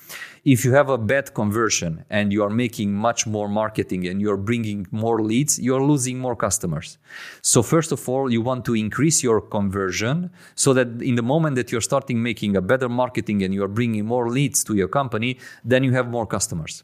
if 0.43 0.65
you 0.65 0.73
have 0.73 0.89
a 0.89 0.97
bad 0.97 1.33
conversion 1.35 2.03
and 2.09 2.33
you 2.33 2.43
are 2.43 2.49
making 2.49 2.91
much 2.93 3.27
more 3.27 3.47
marketing 3.47 4.07
and 4.07 4.19
you're 4.19 4.37
bringing 4.37 4.87
more 4.91 5.21
leads, 5.21 5.59
you're 5.59 5.83
losing 5.83 6.17
more 6.17 6.35
customers. 6.35 6.97
So, 7.43 7.61
first 7.61 7.91
of 7.91 8.09
all, 8.09 8.31
you 8.31 8.41
want 8.41 8.65
to 8.65 8.73
increase 8.73 9.21
your 9.21 9.39
conversion 9.39 10.31
so 10.55 10.73
that 10.73 11.01
in 11.01 11.15
the 11.15 11.21
moment 11.21 11.55
that 11.57 11.71
you're 11.71 11.81
starting 11.81 12.23
making 12.23 12.55
a 12.55 12.61
better 12.61 12.89
marketing 12.89 13.43
and 13.43 13.53
you're 13.53 13.67
bringing 13.67 14.05
more 14.05 14.29
leads 14.29 14.63
to 14.63 14.75
your 14.75 14.87
company, 14.87 15.37
then 15.63 15.83
you 15.83 15.91
have 15.91 16.09
more 16.09 16.25
customers. 16.25 16.83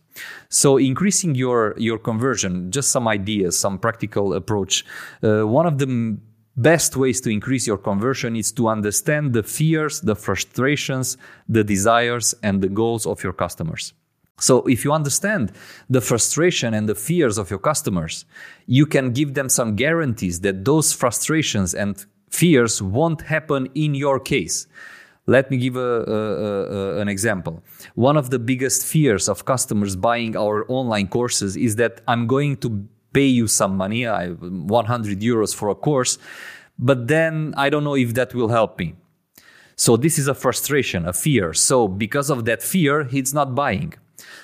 So, 0.49 0.77
increasing 0.77 1.33
your, 1.33 1.73
your 1.77 1.97
conversion, 1.97 2.71
just 2.71 2.91
some 2.91 3.07
ideas, 3.07 3.57
some 3.57 3.79
practical 3.79 4.35
approach. 4.35 4.85
Uh, 5.23 5.47
one 5.47 5.65
of 5.65 5.79
the 5.79 6.17
best 6.57 6.97
ways 6.97 7.21
to 7.21 7.29
increase 7.29 7.67
your 7.67 7.77
conversion 7.77 8.35
is 8.35 8.51
to 8.53 8.67
understand 8.67 9.33
the 9.33 9.43
fears, 9.43 10.01
the 10.01 10.15
frustrations, 10.15 11.17
the 11.47 11.63
desires, 11.63 12.35
and 12.43 12.61
the 12.61 12.67
goals 12.67 13.05
of 13.05 13.23
your 13.23 13.33
customers. 13.33 13.93
So, 14.39 14.63
if 14.67 14.83
you 14.83 14.91
understand 14.91 15.51
the 15.89 16.01
frustration 16.01 16.73
and 16.73 16.87
the 16.87 16.95
fears 16.95 17.37
of 17.37 17.49
your 17.49 17.59
customers, 17.59 18.25
you 18.67 18.85
can 18.85 19.11
give 19.11 19.33
them 19.33 19.49
some 19.49 19.75
guarantees 19.75 20.41
that 20.41 20.65
those 20.65 20.93
frustrations 20.93 21.73
and 21.73 22.05
fears 22.29 22.81
won't 22.81 23.21
happen 23.21 23.67
in 23.73 23.95
your 23.95 24.19
case. 24.19 24.67
Let 25.25 25.51
me 25.51 25.57
give 25.57 25.75
a, 25.75 25.79
a, 25.79 26.97
a, 26.97 27.01
an 27.01 27.09
example. 27.09 27.61
One 27.95 28.15
of 28.15 28.29
the 28.29 28.39
biggest 28.39 28.85
fears 28.85 29.27
of 29.27 29.43
customers 29.43 29.95
buying 29.95 30.37
our 30.37 30.65
online 30.69 31.07
courses 31.07 31.57
is 31.57 31.75
that 31.75 32.01
I'm 32.07 32.27
going 32.27 32.57
to 32.57 32.87
pay 33.17 33.25
you 33.39 33.47
some 33.47 33.73
money, 33.83 34.05
I, 34.05 34.27
100 34.27 35.21
euros 35.21 35.55
for 35.59 35.69
a 35.69 35.75
course, 35.75 36.19
but 36.77 37.07
then 37.07 37.53
I 37.57 37.69
don't 37.71 37.83
know 37.83 37.95
if 37.95 38.13
that 38.13 38.35
will 38.35 38.49
help 38.49 38.77
me. 38.77 38.93
So 39.75 39.97
this 39.97 40.19
is 40.21 40.27
a 40.27 40.35
frustration, 40.35 41.07
a 41.07 41.13
fear. 41.13 41.53
So 41.53 41.87
because 41.87 42.29
of 42.29 42.45
that 42.45 42.61
fear, 42.61 43.05
he's 43.13 43.33
not 43.33 43.55
buying. 43.55 43.93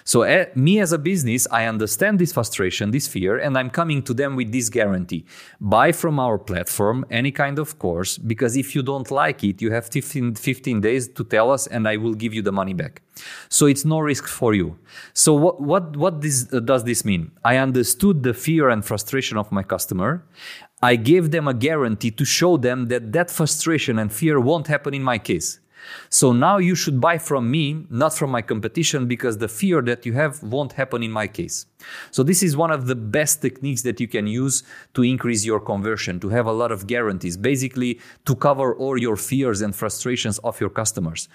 So, 0.04 0.24
uh, 0.24 0.46
me 0.56 0.80
as 0.80 0.92
a 0.92 0.98
business, 0.98 1.48
I 1.50 1.66
understand 1.66 2.20
this 2.20 2.32
frustration, 2.32 2.92
this 2.92 3.08
fear, 3.08 3.38
and 3.38 3.58
I'm 3.58 3.70
coming 3.70 4.04
to 4.04 4.14
them 4.14 4.36
with 4.36 4.52
this 4.52 4.70
guarantee. 4.70 5.26
Buy 5.60 5.92
from 5.92 6.20
our 6.20 6.38
platform 6.38 7.06
any 7.10 7.32
kind 7.32 7.58
of 7.58 7.80
course, 7.80 8.18
because 8.18 8.56
if 8.56 8.76
you 8.76 8.84
don't 8.84 9.10
like 9.10 9.44
it, 9.44 9.62
you 9.62 9.72
have 9.72 9.88
15, 9.88 10.36
15 10.36 10.82
days 10.82 11.08
to 11.08 11.24
tell 11.24 11.50
us, 11.52 11.68
and 11.68 11.88
I 11.88 11.98
will 11.98 12.14
give 12.14 12.34
you 12.34 12.42
the 12.42 12.52
money 12.52 12.74
back. 12.74 13.02
So, 13.50 13.66
it's 13.66 13.86
no 13.86 14.00
risk 14.00 14.28
for 14.28 14.54
you. 14.54 14.78
So, 15.14 15.34
what, 15.34 15.62
what, 15.62 15.96
what 15.98 16.22
this, 16.22 16.52
uh, 16.54 16.60
does 16.60 16.84
this 16.84 17.04
mean? 17.04 17.32
I 17.44 17.58
understood 17.58 18.24
the 18.24 18.34
fear 18.34 18.70
and 18.70 18.86
frustration 18.86 19.38
of 19.38 19.52
my 19.52 19.64
customer. 19.64 20.24
I 20.84 20.98
gave 20.98 21.32
them 21.32 21.48
a 21.48 21.54
guarantee 21.54 22.12
to 22.12 22.26
show 22.26 22.58
them 22.58 22.88
that 22.88 23.14
that 23.14 23.32
frustration 23.32 23.98
and 23.98 24.12
fear 24.12 24.40
won't 24.40 24.68
happen 24.68 24.94
in 24.94 25.02
my 25.02 25.18
case. 25.18 25.60
So 26.10 26.32
now 26.32 26.58
you 26.58 26.76
should 26.76 27.00
buy 27.02 27.18
from 27.18 27.50
me, 27.50 27.86
not 27.90 28.14
from 28.14 28.32
my 28.32 28.42
competition, 28.42 29.08
because 29.08 29.38
the 29.38 29.48
fear 29.48 29.82
that 29.82 30.06
you 30.06 30.14
have 30.14 30.42
won't 30.44 30.74
happen 30.74 31.04
in 31.04 31.12
my 31.12 31.28
case. 31.28 31.66
So 32.12 32.24
this 32.24 32.44
is 32.44 32.56
one 32.56 32.72
of 32.72 32.88
the 32.88 32.96
best 32.96 33.42
techniques 33.42 33.82
that 33.84 34.00
you 34.00 34.08
can 34.08 34.28
use 34.28 34.64
to 34.94 35.04
increase 35.04 35.46
your 35.46 35.60
conversion, 35.60 36.20
to 36.22 36.30
have 36.30 36.46
a 36.46 36.52
lot 36.52 36.72
of 36.72 36.88
guarantees, 36.88 37.38
basically 37.38 38.00
to 38.26 38.36
cover 38.36 38.76
all 38.76 38.98
your 38.98 39.16
fears 39.16 39.62
and 39.62 39.76
frustrations 39.76 40.40
of 40.40 40.60
your 40.60 40.70
customers. 40.70 41.28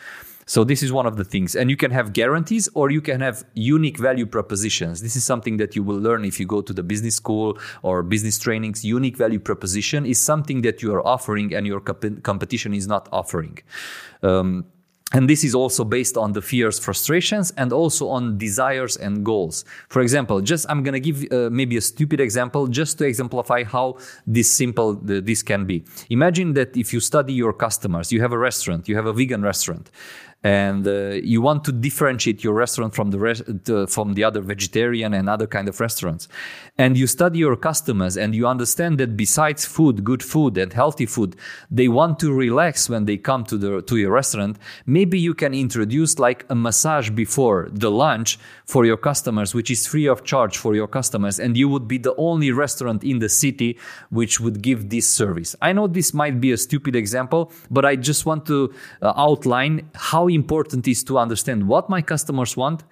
So 0.49 0.65
this 0.65 0.83
is 0.83 0.91
one 0.91 1.05
of 1.07 1.17
the 1.17 1.25
things. 1.25 1.55
And 1.55 1.69
you 1.69 1.77
can 1.77 1.91
have 1.91 2.15
guarantees 2.15 2.71
or 2.75 2.91
you 2.91 3.03
can 3.03 3.21
have 3.21 3.45
unique 3.53 3.99
value 3.99 4.25
propositions. 4.25 5.03
This 5.03 5.15
is 5.15 5.23
something 5.23 5.59
that 5.59 5.77
you 5.77 5.83
will 5.83 5.99
learn 5.99 6.25
if 6.25 6.41
you 6.41 6.47
go 6.47 6.63
to 6.63 6.73
the 6.73 6.83
business 6.83 7.17
school 7.17 7.59
or 7.83 8.03
business 8.03 8.39
trainings. 8.39 8.83
Unique 8.83 9.19
value 9.19 9.41
proposition 9.41 10.07
is 10.07 10.19
something 10.19 10.63
that 10.63 10.83
you 10.83 10.95
are 10.95 11.07
offering 11.07 11.55
and 11.55 11.67
your 11.67 11.81
comp- 11.81 12.23
competition 12.23 12.73
is 12.73 12.87
not 12.89 13.11
offering. 13.13 13.59
Um, 14.23 14.65
and 15.13 15.29
this 15.29 15.43
is 15.43 15.55
also 15.55 15.85
based 15.85 16.19
on 16.19 16.33
the 16.33 16.43
fears 16.43 16.79
frustrations 16.79 17.51
and 17.57 17.73
also 17.73 18.09
on 18.09 18.37
desires 18.37 18.97
and 18.97 19.25
goals 19.25 19.65
for 19.89 20.03
example 20.03 20.41
just 20.43 20.67
i'm 20.69 20.83
going 20.83 20.93
to 20.93 21.01
give 21.01 21.33
uh, 21.33 21.49
maybe 21.51 21.77
a 21.79 21.81
stupid 21.81 22.21
example 22.21 22.67
just 22.67 22.99
to 22.99 23.07
exemplify 23.07 23.65
how 23.65 23.97
this 24.27 24.51
simple 24.51 24.95
this 25.03 25.43
can 25.43 25.65
be 25.65 25.83
imagine 26.11 26.53
that 26.53 26.77
if 26.77 26.93
you 26.93 27.01
study 27.01 27.33
your 27.33 27.55
customers 27.55 28.13
you 28.13 28.21
have 28.21 28.33
a 28.33 28.39
restaurant 28.39 28.87
you 28.87 28.97
have 28.97 29.07
a 29.07 29.13
vegan 29.13 29.43
restaurant 29.43 29.91
and 30.45 30.87
uh, 30.87 31.11
you 31.23 31.43
want 31.43 31.65
to 31.65 31.73
differentiate 31.73 32.45
your 32.45 32.55
restaurant 32.55 32.95
from 32.95 33.11
the 33.11 33.19
res- 33.19 33.43
from 33.93 34.15
the 34.15 34.23
other 34.23 34.41
vegetarian 34.41 35.13
and 35.13 35.29
other 35.29 35.47
kind 35.47 35.69
of 35.69 35.81
restaurants. 35.81 36.29
And 36.77 36.97
you 36.97 37.09
study 37.09 37.41
your 37.41 37.57
customers 37.57 38.17
and 38.17 38.35
you 38.35 38.47
understand 38.47 38.99
that 38.99 39.17
besides 39.17 39.65
food 39.65 40.05
good 40.05 40.23
food 40.23 40.57
and 40.57 40.73
healthy 40.73 41.07
food 41.07 41.35
they 41.71 41.89
want 41.89 42.21
to 42.21 42.33
relax 42.33 42.89
when 42.89 43.05
they 43.07 43.17
come 43.17 43.43
to 43.45 43.59
the 43.59 43.83
to 43.83 43.97
your 43.97 44.13
restaurant. 44.13 44.59
Maybe 44.87 45.19
you 45.19 45.35
can 45.35 45.55
introduce 45.55 46.21
like 46.21 46.47
a 46.49 46.55
massage 46.55 47.11
before 47.11 47.69
the 47.73 47.91
lunch 47.91 48.39
for 48.65 48.85
your 48.85 48.97
customers 48.97 49.55
which 49.55 49.71
is 49.73 49.89
free 49.89 50.07
of 50.07 50.23
charge 50.23 50.57
for 50.57 50.77
your 50.77 50.87
customers. 50.87 51.41
And 51.41 51.57
you 51.57 51.69
would 51.69 51.89
be 51.89 51.99
the 51.99 52.15
only 52.17 52.53
restaurant 52.53 53.03
in 53.03 53.19
the 53.19 53.29
city 53.29 53.77
which 54.11 54.39
would 54.39 54.63
give 54.63 54.91
this 54.91 55.09
service. 55.09 55.57
I 55.61 55.73
know 55.73 55.89
this 55.89 56.15
might 56.15 56.41
be 56.41 56.53
a 56.53 56.57
stupid 56.57 56.95
example 56.95 57.51
but 57.71 57.85
i 57.85 57.97
just 57.97 58.27
want 58.27 58.47
to 58.47 58.73
uh, 59.03 59.13
outline 59.17 59.91
how 59.95 60.28
important 60.35 60.87
is 60.89 61.05
to 61.05 61.19
understand 61.19 61.69
what 61.69 61.89
my 61.89 62.03
customers 62.03 62.57
want 62.57 62.85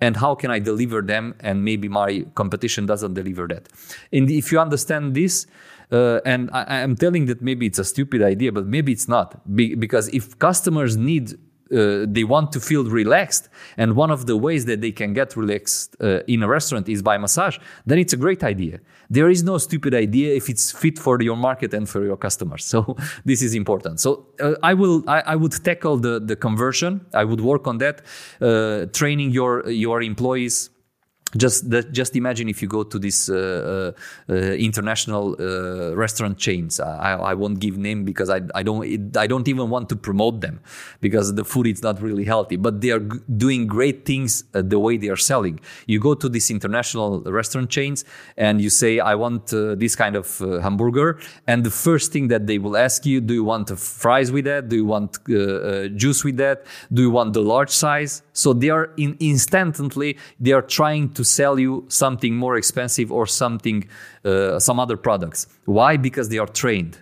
and 0.00 0.16
how 0.16 0.34
can 0.34 0.50
I 0.50 0.58
deliver 0.58 1.02
them 1.02 1.34
and 1.40 1.64
maybe 1.64 1.88
my 1.88 2.24
competition 2.34 2.86
doesn't 2.86 3.14
deliver 3.14 3.46
that. 3.48 3.68
And 4.12 4.30
if 4.30 4.50
you 4.50 4.58
understand 4.58 5.14
this, 5.14 5.46
uh, 5.92 6.20
and 6.24 6.50
I, 6.52 6.80
am 6.80 6.96
telling 6.96 7.26
that 7.26 7.42
maybe 7.42 7.66
it's 7.66 7.78
a 7.78 7.84
stupid 7.84 8.22
idea, 8.22 8.50
but 8.52 8.66
maybe 8.66 8.92
it's 8.92 9.08
not. 9.08 9.54
Be, 9.54 9.74
because 9.74 10.08
if 10.08 10.38
customers 10.38 10.96
need 10.96 11.34
uh, 11.72 12.04
they 12.06 12.24
want 12.24 12.52
to 12.52 12.60
feel 12.60 12.84
relaxed. 12.84 13.48
And 13.76 13.96
one 13.96 14.10
of 14.10 14.26
the 14.26 14.36
ways 14.36 14.64
that 14.66 14.80
they 14.80 14.92
can 14.92 15.12
get 15.12 15.36
relaxed 15.36 15.96
uh, 16.00 16.20
in 16.26 16.42
a 16.42 16.48
restaurant 16.48 16.88
is 16.88 17.02
by 17.02 17.16
massage. 17.18 17.58
Then 17.86 17.98
it's 17.98 18.12
a 18.12 18.16
great 18.16 18.44
idea. 18.44 18.80
There 19.10 19.30
is 19.30 19.42
no 19.42 19.58
stupid 19.58 19.94
idea 19.94 20.34
if 20.34 20.48
it's 20.48 20.72
fit 20.72 20.98
for 20.98 21.20
your 21.22 21.36
market 21.36 21.72
and 21.74 21.88
for 21.88 22.04
your 22.04 22.16
customers. 22.16 22.64
So 22.74 22.96
this 23.24 23.40
is 23.40 23.54
important. 23.54 24.00
So 24.00 24.26
uh, 24.40 24.54
i 24.62 24.74
will 24.74 25.08
I, 25.08 25.20
I, 25.20 25.36
would 25.36 25.52
tackle 25.64 25.96
the, 25.96 26.18
the 26.18 26.34
conversion. 26.34 27.06
I 27.14 27.22
would 27.22 27.40
work 27.40 27.68
on 27.68 27.78
that 27.78 28.02
uh, 28.40 28.86
training 28.92 29.30
your 29.30 29.70
your 29.70 30.02
employees 30.02 30.70
just 31.36 31.68
just 31.90 32.14
imagine 32.16 32.48
if 32.48 32.62
you 32.62 32.68
go 32.68 32.84
to 32.84 32.98
these 32.98 33.28
uh, 33.28 33.92
uh, 34.28 34.32
uh, 34.32 34.34
international 34.34 35.36
uh, 35.40 35.94
restaurant 35.96 36.38
chains. 36.38 36.78
I, 36.78 37.14
I 37.14 37.34
won't 37.34 37.58
give 37.58 37.76
name 37.76 38.04
because 38.04 38.30
I, 38.30 38.42
I 38.54 38.62
don't 38.62 39.16
I 39.16 39.26
don't 39.26 39.48
even 39.48 39.68
want 39.70 39.88
to 39.88 39.96
promote 39.96 40.40
them 40.40 40.60
because 41.00 41.34
the 41.34 41.44
food 41.44 41.66
is 41.66 41.82
not 41.82 42.00
really 42.00 42.24
healthy. 42.24 42.56
But 42.56 42.80
they 42.80 42.90
are 42.90 43.00
g- 43.00 43.18
doing 43.36 43.66
great 43.66 44.04
things 44.04 44.44
uh, 44.54 44.62
the 44.62 44.78
way 44.78 44.96
they 44.96 45.08
are 45.08 45.16
selling. 45.16 45.58
You 45.86 45.98
go 45.98 46.14
to 46.14 46.28
these 46.28 46.50
international 46.50 47.22
restaurant 47.22 47.68
chains 47.68 48.04
and 48.36 48.60
you 48.60 48.70
say 48.70 49.00
I 49.00 49.16
want 49.16 49.52
uh, 49.52 49.74
this 49.74 49.96
kind 49.96 50.16
of 50.16 50.38
hamburger, 50.62 51.18
and 51.46 51.64
the 51.64 51.70
first 51.70 52.12
thing 52.12 52.28
that 52.28 52.46
they 52.46 52.58
will 52.58 52.76
ask 52.76 53.04
you, 53.06 53.20
do 53.20 53.34
you 53.34 53.44
want 53.44 53.76
fries 53.76 54.30
with 54.30 54.44
that? 54.44 54.68
Do 54.68 54.76
you 54.76 54.86
want 54.86 55.18
juice 55.96 56.22
with 56.22 56.36
that? 56.36 56.64
Do 56.92 57.02
you 57.02 57.10
want 57.10 57.32
the 57.32 57.42
large 57.42 57.70
size? 57.70 58.22
So 58.32 58.52
they 58.52 58.70
are 58.70 58.90
in 58.96 59.16
instantly 59.18 60.16
they 60.38 60.52
are 60.52 60.62
trying 60.62 61.10
to 61.14 61.23
sell 61.24 61.58
you 61.58 61.84
something 61.88 62.36
more 62.36 62.56
expensive 62.56 63.10
or 63.10 63.26
something 63.26 63.88
uh, 64.24 64.58
some 64.58 64.78
other 64.78 64.96
products. 64.96 65.46
Why? 65.64 65.96
Because 65.96 66.28
they 66.28 66.38
are 66.38 66.46
trained. 66.46 66.98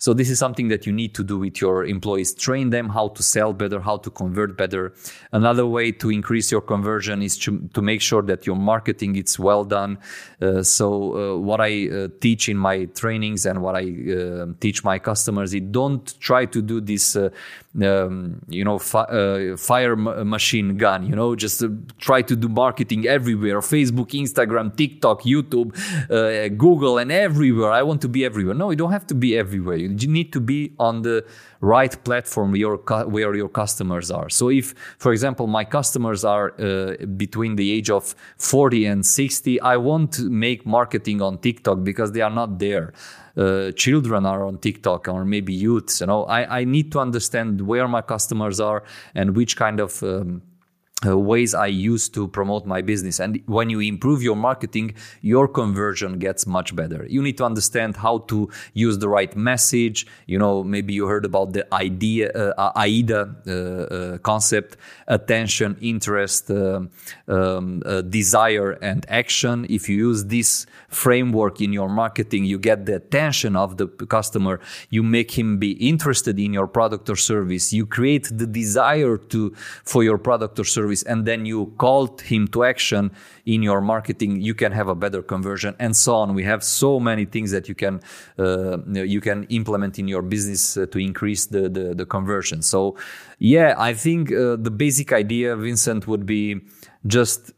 So 0.00 0.14
this 0.14 0.30
is 0.30 0.38
something 0.38 0.68
that 0.68 0.86
you 0.86 0.94
need 0.94 1.14
to 1.16 1.22
do 1.22 1.38
with 1.38 1.60
your 1.60 1.84
employees. 1.84 2.32
Train 2.32 2.70
them 2.70 2.88
how 2.88 3.08
to 3.08 3.22
sell 3.22 3.52
better, 3.52 3.80
how 3.80 3.98
to 3.98 4.08
convert 4.08 4.56
better. 4.56 4.94
Another 5.30 5.66
way 5.66 5.92
to 5.92 6.08
increase 6.08 6.50
your 6.50 6.62
conversion 6.62 7.20
is 7.20 7.36
to, 7.40 7.68
to 7.74 7.82
make 7.82 8.00
sure 8.00 8.22
that 8.22 8.46
your 8.46 8.56
marketing 8.56 9.16
is 9.16 9.38
well 9.38 9.62
done. 9.62 9.98
Uh, 10.40 10.62
so 10.62 11.34
uh, 11.34 11.38
what 11.38 11.60
I 11.60 11.90
uh, 11.90 12.08
teach 12.18 12.48
in 12.48 12.56
my 12.56 12.86
trainings 12.86 13.44
and 13.44 13.60
what 13.60 13.76
I 13.76 13.84
uh, 14.10 14.46
teach 14.58 14.82
my 14.84 14.98
customers, 14.98 15.52
is 15.52 15.60
don't 15.70 16.18
try 16.18 16.46
to 16.46 16.62
do 16.62 16.80
this 16.80 17.14
uh, 17.14 17.28
um, 17.82 18.40
you 18.48 18.64
know, 18.64 18.78
fi- 18.78 19.04
uh, 19.04 19.56
fire 19.56 19.94
machine 19.96 20.76
gun, 20.76 21.06
you 21.06 21.14
know, 21.14 21.36
just 21.36 21.62
uh, 21.62 21.68
try 21.98 22.20
to 22.22 22.34
do 22.34 22.48
marketing 22.48 23.06
everywhere 23.06 23.60
Facebook, 23.60 24.10
Instagram, 24.10 24.76
TikTok, 24.76 25.22
YouTube, 25.22 25.70
uh, 26.10 26.48
Google, 26.48 26.98
and 26.98 27.12
everywhere. 27.12 27.70
I 27.70 27.82
want 27.82 28.00
to 28.02 28.08
be 28.08 28.24
everywhere. 28.24 28.54
No, 28.54 28.70
you 28.70 28.76
don't 28.76 28.90
have 28.90 29.06
to 29.08 29.14
be 29.14 29.38
everywhere. 29.38 29.76
You 29.76 29.88
need 29.88 30.32
to 30.32 30.40
be 30.40 30.72
on 30.78 31.02
the 31.02 31.24
right 31.60 32.02
platform 32.04 32.50
where 32.50 32.58
your, 32.58 32.76
where 33.06 33.34
your 33.34 33.48
customers 33.48 34.10
are. 34.10 34.28
So, 34.30 34.48
if, 34.50 34.74
for 34.98 35.12
example, 35.12 35.46
my 35.46 35.64
customers 35.64 36.24
are 36.24 36.54
uh, 36.60 36.96
between 37.16 37.56
the 37.56 37.70
age 37.70 37.90
of 37.90 38.14
40 38.38 38.86
and 38.86 39.06
60, 39.06 39.60
I 39.60 39.76
won't 39.76 40.18
make 40.20 40.66
marketing 40.66 41.22
on 41.22 41.38
TikTok 41.38 41.84
because 41.84 42.12
they 42.12 42.20
are 42.20 42.30
not 42.30 42.58
there 42.58 42.92
uh, 43.36 43.72
children 43.72 44.26
are 44.26 44.44
on 44.44 44.58
TikTok 44.58 45.08
or 45.08 45.24
maybe 45.24 45.52
youths. 45.52 46.00
You 46.00 46.06
know, 46.06 46.24
I, 46.24 46.60
I 46.60 46.64
need 46.64 46.92
to 46.92 47.00
understand 47.00 47.60
where 47.60 47.88
my 47.88 48.02
customers 48.02 48.60
are 48.60 48.82
and 49.14 49.36
which 49.36 49.56
kind 49.56 49.80
of 49.80 50.02
um, 50.02 50.42
uh, 51.06 51.16
ways 51.16 51.54
I 51.54 51.66
use 51.66 52.08
to 52.10 52.28
promote 52.28 52.66
my 52.66 52.82
business. 52.82 53.20
And 53.20 53.42
when 53.46 53.70
you 53.70 53.80
improve 53.80 54.22
your 54.22 54.36
marketing, 54.36 54.94
your 55.22 55.48
conversion 55.48 56.18
gets 56.18 56.46
much 56.46 56.76
better. 56.76 57.06
You 57.08 57.22
need 57.22 57.38
to 57.38 57.44
understand 57.44 57.96
how 57.96 58.18
to 58.28 58.50
use 58.74 58.98
the 58.98 59.08
right 59.08 59.34
message. 59.34 60.06
You 60.26 60.38
know, 60.38 60.62
maybe 60.62 60.92
you 60.92 61.06
heard 61.06 61.24
about 61.24 61.52
the 61.52 61.72
idea, 61.74 62.30
uh, 62.32 62.72
AIDA 62.76 63.34
uh, 63.46 63.52
uh 63.52 64.18
concept 64.18 64.76
attention, 65.06 65.76
interest, 65.80 66.50
uh, 66.50 66.82
um, 67.28 67.82
uh, 67.86 68.00
desire, 68.02 68.72
and 68.72 69.06
action. 69.08 69.66
If 69.68 69.88
you 69.88 69.96
use 69.96 70.26
this 70.26 70.66
framework 70.88 71.60
in 71.60 71.72
your 71.72 71.88
marketing, 71.88 72.44
you 72.44 72.58
get 72.58 72.86
the 72.86 72.96
attention 72.96 73.56
of 73.56 73.76
the 73.76 73.86
customer. 73.88 74.60
You 74.90 75.02
make 75.02 75.30
him 75.32 75.58
be 75.58 75.72
interested 75.72 76.38
in 76.38 76.52
your 76.52 76.66
product 76.66 77.08
or 77.08 77.16
service. 77.16 77.72
You 77.72 77.86
create 77.86 78.28
the 78.30 78.46
desire 78.46 79.16
to, 79.16 79.54
for 79.84 80.04
your 80.04 80.18
product 80.18 80.58
or 80.58 80.64
service 80.64 80.89
service 80.90 81.02
and 81.10 81.26
then 81.26 81.46
you 81.46 81.72
called 81.78 82.20
him 82.20 82.48
to 82.48 82.64
action 82.64 83.10
in 83.46 83.62
your 83.62 83.80
marketing 83.80 84.40
you 84.40 84.54
can 84.54 84.72
have 84.72 84.88
a 84.88 84.94
better 84.94 85.22
conversion 85.22 85.74
and 85.78 85.96
so 85.96 86.14
on. 86.14 86.34
We 86.34 86.44
have 86.44 86.62
so 86.62 87.00
many 87.00 87.26
things 87.26 87.50
that 87.50 87.68
you 87.68 87.74
can 87.74 88.00
uh, 88.38 88.78
you 88.86 89.20
can 89.20 89.44
implement 89.48 89.98
in 89.98 90.08
your 90.08 90.22
business 90.22 90.76
uh, 90.76 90.86
to 90.86 90.98
increase 90.98 91.46
the, 91.46 91.68
the, 91.68 91.94
the 91.94 92.06
conversion. 92.06 92.62
So 92.62 92.96
yeah 93.42 93.74
i 93.78 93.94
think 93.94 94.30
uh, 94.32 94.56
the 94.56 94.70
basic 94.70 95.12
idea 95.12 95.56
vincent 95.56 96.06
would 96.06 96.26
be 96.26 96.60
just 97.06 97.52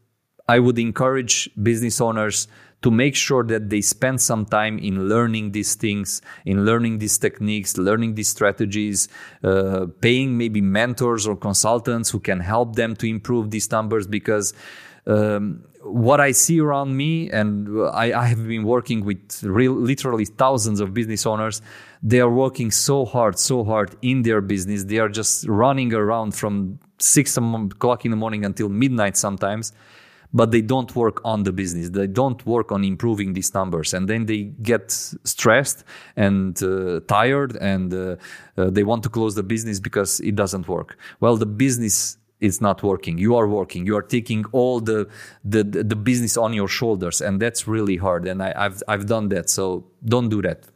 i 0.49 0.59
would 0.59 0.79
encourage 0.79 1.51
business 1.61 2.01
owners 2.01 2.47
to 2.83 2.90
make 2.90 3.14
sure 3.14 3.45
that 3.45 3.71
they 3.71 3.81
spend 3.81 4.21
some 4.21 4.45
time 4.45 4.79
in 4.79 5.09
learning 5.09 5.53
these 5.53 5.75
things, 5.75 6.21
in 6.45 6.64
learning 6.64 6.99
these 6.99 7.16
techniques, 7.16 7.79
learning 7.79 8.14
these 8.14 8.29
strategies, 8.29 9.09
uh, 9.45 9.87
paying 10.01 10.37
maybe 10.37 10.61
mentors 10.61 11.27
or 11.27 11.37
consultants 11.37 12.11
who 12.11 12.21
can 12.21 12.40
help 12.40 12.75
them 12.77 12.95
to 12.97 13.07
improve 13.07 13.51
these 13.51 13.71
numbers 13.71 14.07
because. 14.07 14.53
Um, 15.05 15.64
what 15.85 16.21
I 16.21 16.31
see 16.31 16.61
around 16.61 16.97
me, 16.97 17.29
and 17.29 17.68
I, 17.90 18.12
I 18.12 18.27
have 18.27 18.47
been 18.47 18.62
working 18.62 19.05
with 19.05 19.42
real, 19.42 19.73
literally 19.73 20.25
thousands 20.25 20.79
of 20.79 20.95
business 20.95 21.27
owners, 21.27 21.61
they 22.05 22.21
are 22.21 22.31
working 22.31 22.71
so 22.71 23.05
hard, 23.05 23.37
so 23.37 23.64
hard 23.64 23.97
in 24.01 24.23
their 24.23 24.40
business. 24.40 24.85
They 24.85 24.99
are 24.99 25.09
just 25.09 25.45
running 25.49 25.92
around 25.92 26.37
from 26.37 26.79
six 27.01 27.37
o'clock 27.37 28.05
in 28.05 28.12
the 28.12 28.16
morning 28.16 28.45
until 28.45 28.68
midnight 28.68 29.16
sometimes 29.16 29.73
but 30.33 30.51
they 30.51 30.62
don't 30.62 30.95
work 30.97 31.21
on 31.25 31.42
the 31.42 31.53
business. 31.53 31.90
They 31.90 32.07
don't 32.07 32.45
work 32.47 32.73
on 32.73 32.85
improving 32.85 33.35
these 33.35 33.53
numbers, 33.55 33.95
and 33.95 34.09
then 34.09 34.27
they 34.27 34.45
get 34.62 34.90
stressed 34.90 35.85
and 36.16 36.61
uh, 36.62 37.01
tired, 37.07 37.57
and 37.57 37.92
uh, 37.92 38.16
uh, 38.57 38.71
they 38.71 38.83
want 38.83 39.03
to 39.05 39.09
close 39.09 39.35
the 39.35 39.42
business 39.42 39.81
because 39.81 40.21
it 40.21 40.35
doesn't 40.35 40.68
work. 40.68 40.97
Well, 41.21 41.37
the 41.37 41.47
business 41.47 42.16
is 42.40 42.61
not 42.61 42.83
working. 42.83 43.18
You 43.18 43.37
are 43.37 43.47
working. 43.47 43.87
You 43.87 43.97
are 43.97 44.03
taking 44.03 44.45
all 44.53 44.81
the 44.81 45.09
the 45.45 45.62
the 45.64 45.97
business 45.97 46.37
on 46.37 46.53
your 46.53 46.68
shoulders, 46.68 47.21
and 47.21 47.40
that's 47.40 47.68
really 47.68 47.97
hard. 47.97 48.27
And 48.27 48.42
I, 48.42 48.53
have 48.62 48.83
I've 48.88 49.07
done 49.07 49.29
that, 49.29 49.49
so 49.49 49.85
don't 50.05 50.29
do 50.29 50.42
that. 50.42 50.66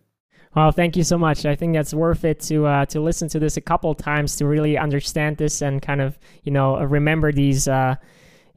Well, 0.54 0.70
thank 0.72 0.96
you 0.96 1.04
so 1.04 1.18
much. 1.18 1.44
I 1.44 1.54
think 1.54 1.74
that's 1.74 1.92
worth 1.92 2.24
it 2.24 2.40
to 2.48 2.66
uh, 2.66 2.86
to 2.86 3.00
listen 3.00 3.28
to 3.28 3.38
this 3.38 3.56
a 3.56 3.60
couple 3.60 3.94
times 3.94 4.36
to 4.36 4.46
really 4.46 4.78
understand 4.78 5.36
this 5.36 5.60
and 5.60 5.82
kind 5.82 6.00
of 6.00 6.18
you 6.44 6.52
know 6.52 6.78
remember 6.82 7.32
these 7.32 7.68
uh, 7.68 7.96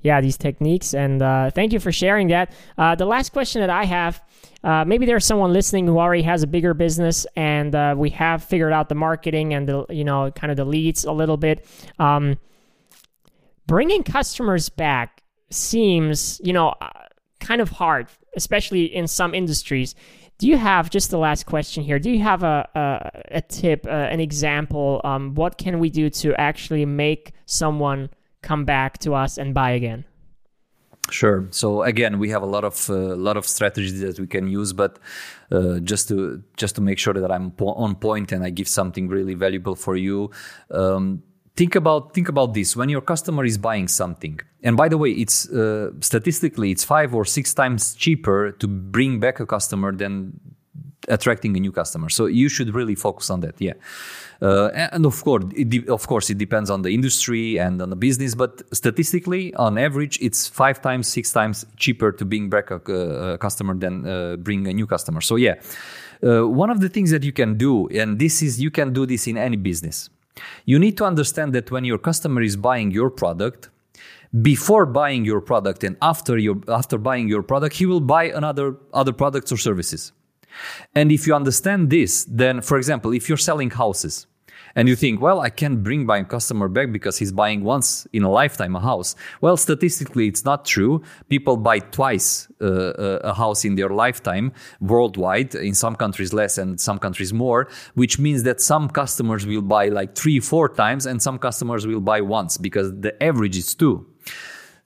yeah 0.01 0.21
these 0.21 0.38
techniques 0.38 0.93
and 0.93 1.21
uh, 1.21 1.51
thank 1.51 1.73
you 1.73 1.79
for 1.79 1.91
sharing 1.91 2.27
that. 2.27 2.51
Uh, 2.77 2.95
the 2.95 3.05
last 3.05 3.31
question 3.31 3.62
that 3.62 3.69
i 3.69 3.85
have 3.85 4.21
uh, 4.63 4.83
maybe 4.85 5.05
there's 5.05 5.25
someone 5.25 5.53
listening 5.53 5.88
who 5.88 5.97
already 5.97 6.23
has 6.23 6.43
a 6.43 6.47
bigger 6.47 6.73
business 6.73 7.25
and 7.35 7.73
uh, 7.75 7.95
we 7.97 8.09
have 8.09 8.43
figured 8.43 8.73
out 8.73 8.89
the 8.89 8.95
marketing 8.95 9.53
and 9.53 9.67
the 9.67 9.85
you 9.89 10.03
know 10.03 10.31
kind 10.31 10.51
of 10.51 10.57
the 10.57 10.65
leads 10.65 11.05
a 11.05 11.12
little 11.12 11.38
bit. 11.38 11.65
Um, 11.97 12.38
bringing 13.67 14.03
customers 14.03 14.67
back 14.67 15.23
seems 15.49 16.41
you 16.43 16.51
know 16.51 16.69
uh, 16.81 16.89
kind 17.39 17.62
of 17.62 17.69
hard 17.69 18.07
especially 18.35 18.83
in 18.83 19.07
some 19.07 19.33
industries. 19.33 19.95
Do 20.38 20.47
you 20.47 20.57
have 20.57 20.89
just 20.89 21.09
the 21.09 21.17
last 21.17 21.45
question 21.45 21.83
here 21.83 21.99
do 21.99 22.12
you 22.12 22.21
have 22.21 22.43
a, 22.43 22.67
a, 22.75 23.38
a 23.38 23.41
tip 23.41 23.85
uh, 23.85 23.89
an 23.89 24.19
example 24.19 24.99
um, 25.05 25.35
what 25.35 25.57
can 25.57 25.79
we 25.79 25.89
do 25.89 26.09
to 26.09 26.33
actually 26.39 26.85
make 26.85 27.31
someone 27.45 28.09
come 28.41 28.65
back 28.65 28.97
to 28.99 29.13
us 29.13 29.38
and 29.38 29.54
buy 29.54 29.71
again? 29.71 30.06
Sure. 31.12 31.47
So 31.49 31.84
again, 31.84 32.19
we 32.19 32.30
have 32.30 32.43
a 32.43 32.45
lot 32.45 32.63
of 32.63 32.89
uh, 32.89 33.15
lot 33.15 33.36
of 33.38 33.45
strategies 33.45 33.99
that 34.02 34.19
we 34.19 34.28
can 34.28 34.47
use, 34.47 34.73
but 34.73 34.99
uh, 35.52 35.80
just 35.80 36.08
to 36.10 36.43
just 36.56 36.75
to 36.75 36.82
make 36.82 36.99
sure 36.99 37.13
that 37.13 37.32
I'm 37.32 37.52
po- 37.52 37.73
on 37.73 37.95
point 37.95 38.32
and 38.32 38.43
I 38.43 38.52
give 38.52 38.67
something 38.67 39.08
really 39.08 39.34
valuable 39.34 39.75
for 39.75 39.95
you. 39.95 40.30
Um, 40.69 41.23
think 41.56 41.75
about 41.75 42.13
think 42.13 42.30
about 42.30 42.54
this 42.54 42.75
when 42.75 42.89
your 42.89 43.02
customer 43.02 43.43
is 43.43 43.58
buying 43.58 43.88
something 43.88 44.39
and 44.63 44.78
by 44.78 44.88
the 44.88 44.97
way 44.97 45.12
it's 45.12 45.49
uh, 45.49 45.91
statistically 45.99 46.71
it's 46.71 46.86
five 46.86 47.13
or 47.13 47.25
six 47.25 47.54
times 47.54 47.95
cheaper 47.95 48.52
to 48.62 48.65
bring 48.65 49.19
back 49.19 49.41
a 49.41 49.45
customer 49.45 49.91
than 49.91 50.39
attracting 51.10 51.56
a 51.58 51.60
new 51.60 51.72
customer 51.72 52.10
so 52.10 52.26
you 52.26 52.50
should 52.50 52.74
really 52.74 52.95
focus 52.95 53.30
on 53.30 53.39
that 53.41 53.56
yeah 53.60 53.74
uh, 54.41 54.69
and 54.74 55.06
of 55.06 55.22
course, 55.24 55.43
de- 55.45 55.88
of 55.89 56.08
course, 56.08 56.30
it 56.30 56.38
depends 56.38 56.69
on 56.69 56.82
the 56.82 56.89
industry 56.89 57.60
and 57.60 57.82
on 57.82 57.89
the 57.89 57.95
business. 57.95 58.36
But 58.36 58.62
statistically, 58.74 59.54
on 59.56 59.78
average, 59.78 60.17
it's 60.22 60.48
five 60.48 60.82
times, 60.82 61.08
six 61.08 61.34
times 61.34 61.65
cheaper 61.76 62.12
to 62.13 62.24
bring 62.24 62.50
back 62.50 62.72
a, 62.72 62.76
a 63.34 63.38
customer 63.38 63.74
than 63.74 64.08
uh, 64.08 64.38
bring 64.38 64.67
a 64.67 64.74
new 64.74 64.88
customer. 64.88 65.19
So 65.19 65.36
yeah, 65.36 65.56
uh, 66.24 66.48
one 66.48 66.69
of 66.69 66.80
the 66.80 66.88
things 66.88 67.12
that 67.12 67.24
you 67.24 67.34
can 67.34 67.58
do, 67.58 67.88
and 67.89 68.17
this 68.17 68.41
is 68.41 68.62
you 68.62 68.72
can 68.72 68.93
do 68.93 69.06
this 69.06 69.28
in 69.28 69.38
any 69.38 69.58
business. 69.58 70.10
You 70.65 70.80
need 70.80 70.95
to 70.98 71.06
understand 71.06 71.52
that 71.54 71.69
when 71.69 71.84
your 71.84 71.98
customer 71.98 72.41
is 72.41 72.56
buying 72.56 72.91
your 72.91 73.10
product, 73.10 73.69
before 74.41 74.86
buying 74.86 75.26
your 75.26 75.41
product 75.41 75.84
and 75.84 75.98
after 76.02 76.38
your 76.38 76.62
after 76.69 76.98
buying 76.98 77.28
your 77.28 77.43
product, 77.43 77.76
he 77.76 77.86
will 77.86 78.00
buy 78.00 78.26
another 78.26 78.78
other 78.93 79.12
products 79.12 79.52
or 79.52 79.58
services. 79.58 80.13
And 80.95 81.12
if 81.12 81.27
you 81.27 81.35
understand 81.35 81.89
this, 81.89 82.25
then 82.25 82.62
for 82.62 82.77
example, 82.77 83.13
if 83.13 83.29
you're 83.29 83.38
selling 83.38 83.69
houses, 83.71 84.27
and 84.75 84.88
you 84.88 84.95
think, 84.95 85.21
well, 85.21 85.41
I 85.41 85.49
can't 85.49 85.83
bring 85.83 86.05
my 86.05 86.23
customer 86.23 86.67
back 86.67 86.91
because 86.91 87.17
he's 87.17 87.31
buying 87.31 87.63
once 87.63 88.07
in 88.13 88.23
a 88.23 88.29
lifetime 88.29 88.75
a 88.75 88.79
house. 88.79 89.15
Well, 89.41 89.57
statistically, 89.57 90.27
it's 90.27 90.45
not 90.45 90.65
true. 90.65 91.01
People 91.27 91.57
buy 91.57 91.79
twice 91.79 92.47
uh, 92.62 92.65
uh, 92.65 93.19
a 93.23 93.33
house 93.33 93.65
in 93.65 93.75
their 93.75 93.89
lifetime 93.89 94.53
worldwide, 94.79 95.55
in 95.55 95.73
some 95.73 95.95
countries 95.95 96.33
less 96.33 96.57
and 96.57 96.79
some 96.79 96.99
countries 96.99 97.33
more, 97.33 97.67
which 97.95 98.19
means 98.19 98.43
that 98.43 98.62
some 98.62 98.89
customers 98.89 99.45
will 99.45 99.62
buy 99.62 99.89
like 99.89 100.15
three, 100.15 100.39
four 100.39 100.69
times, 100.69 101.05
and 101.05 101.21
some 101.21 101.39
customers 101.39 101.88
will 101.88 102.01
buy 102.01 102.21
once 102.21 102.57
because 102.57 102.91
the 102.99 103.21
average 103.23 103.57
is 103.57 103.73
two. 103.75 104.05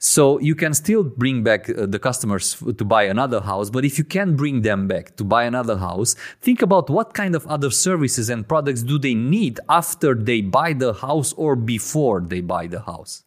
So 0.04 0.38
you 0.38 0.54
can 0.54 0.74
still 0.74 1.02
bring 1.02 1.42
back 1.42 1.70
uh, 1.70 1.86
the 1.86 1.98
customers 1.98 2.62
to 2.76 2.84
buy 2.84 3.04
another 3.04 3.40
house, 3.40 3.70
but 3.70 3.86
if 3.86 3.96
you 3.96 4.04
can't 4.04 4.36
bring 4.36 4.60
them 4.60 4.86
back 4.86 5.16
to 5.16 5.24
buy 5.24 5.44
another 5.44 5.78
house, 5.78 6.14
think 6.42 6.60
about 6.60 6.90
what 6.90 7.14
kind 7.14 7.34
of 7.34 7.46
other 7.46 7.70
services 7.70 8.28
and 8.28 8.46
products 8.46 8.82
do 8.82 8.98
they 8.98 9.14
need 9.14 9.60
after 9.70 10.14
they 10.14 10.42
buy 10.42 10.74
the 10.74 10.92
house 10.92 11.32
or 11.38 11.56
before 11.56 12.20
they 12.20 12.42
buy 12.42 12.66
the 12.66 12.80
house. 12.80 13.24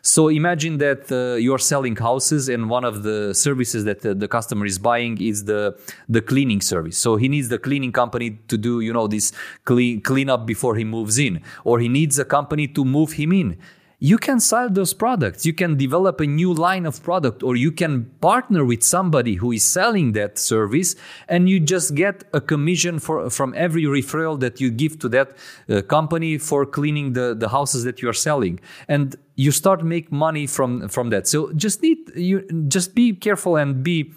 So 0.00 0.28
imagine 0.28 0.78
that 0.78 1.12
uh, 1.12 1.36
you're 1.36 1.58
selling 1.58 1.96
houses 1.96 2.48
and 2.48 2.70
one 2.70 2.84
of 2.86 3.02
the 3.02 3.34
services 3.34 3.84
that 3.84 4.06
uh, 4.06 4.14
the 4.14 4.28
customer 4.28 4.64
is 4.64 4.78
buying 4.78 5.20
is 5.20 5.44
the 5.44 5.78
the 6.08 6.22
cleaning 6.22 6.62
service. 6.62 6.96
So 6.96 7.16
he 7.16 7.28
needs 7.28 7.48
the 7.50 7.58
cleaning 7.58 7.92
company 7.92 8.38
to 8.48 8.56
do, 8.56 8.80
you 8.80 8.92
know, 8.92 9.06
this 9.06 9.32
clean 9.66 10.00
clean 10.00 10.30
up 10.30 10.46
before 10.46 10.76
he 10.76 10.84
moves 10.84 11.18
in 11.18 11.42
or 11.64 11.78
he 11.78 11.88
needs 11.88 12.18
a 12.18 12.24
company 12.24 12.68
to 12.68 12.84
move 12.84 13.12
him 13.12 13.32
in 13.32 13.58
you 13.98 14.18
can 14.18 14.40
sell 14.40 14.68
those 14.68 14.92
products. 14.92 15.46
You 15.46 15.54
can 15.54 15.76
develop 15.76 16.20
a 16.20 16.26
new 16.26 16.52
line 16.52 16.84
of 16.84 17.02
product 17.02 17.42
or 17.42 17.56
you 17.56 17.72
can 17.72 18.04
partner 18.20 18.64
with 18.64 18.82
somebody 18.82 19.34
who 19.36 19.52
is 19.52 19.64
selling 19.64 20.12
that 20.12 20.38
service 20.38 20.96
and 21.28 21.48
you 21.48 21.60
just 21.60 21.94
get 21.94 22.24
a 22.34 22.40
commission 22.40 22.98
for 22.98 23.30
from 23.30 23.54
every 23.56 23.84
referral 23.84 24.38
that 24.40 24.60
you 24.60 24.70
give 24.70 24.98
to 24.98 25.08
that 25.10 25.36
uh, 25.68 25.80
company 25.82 26.36
for 26.36 26.66
cleaning 26.66 27.14
the, 27.14 27.34
the 27.34 27.48
houses 27.48 27.84
that 27.84 28.02
you 28.02 28.08
are 28.08 28.18
selling. 28.28 28.60
And 28.86 29.16
you 29.34 29.50
start 29.50 29.82
make 29.82 30.12
money 30.12 30.46
from 30.46 30.88
from 30.88 31.10
that. 31.10 31.26
So 31.26 31.52
just 31.52 31.82
need 31.82 31.98
you 32.14 32.42
just 32.68 32.94
be 32.94 33.14
careful 33.14 33.56
and 33.56 33.82
be 33.82 34.12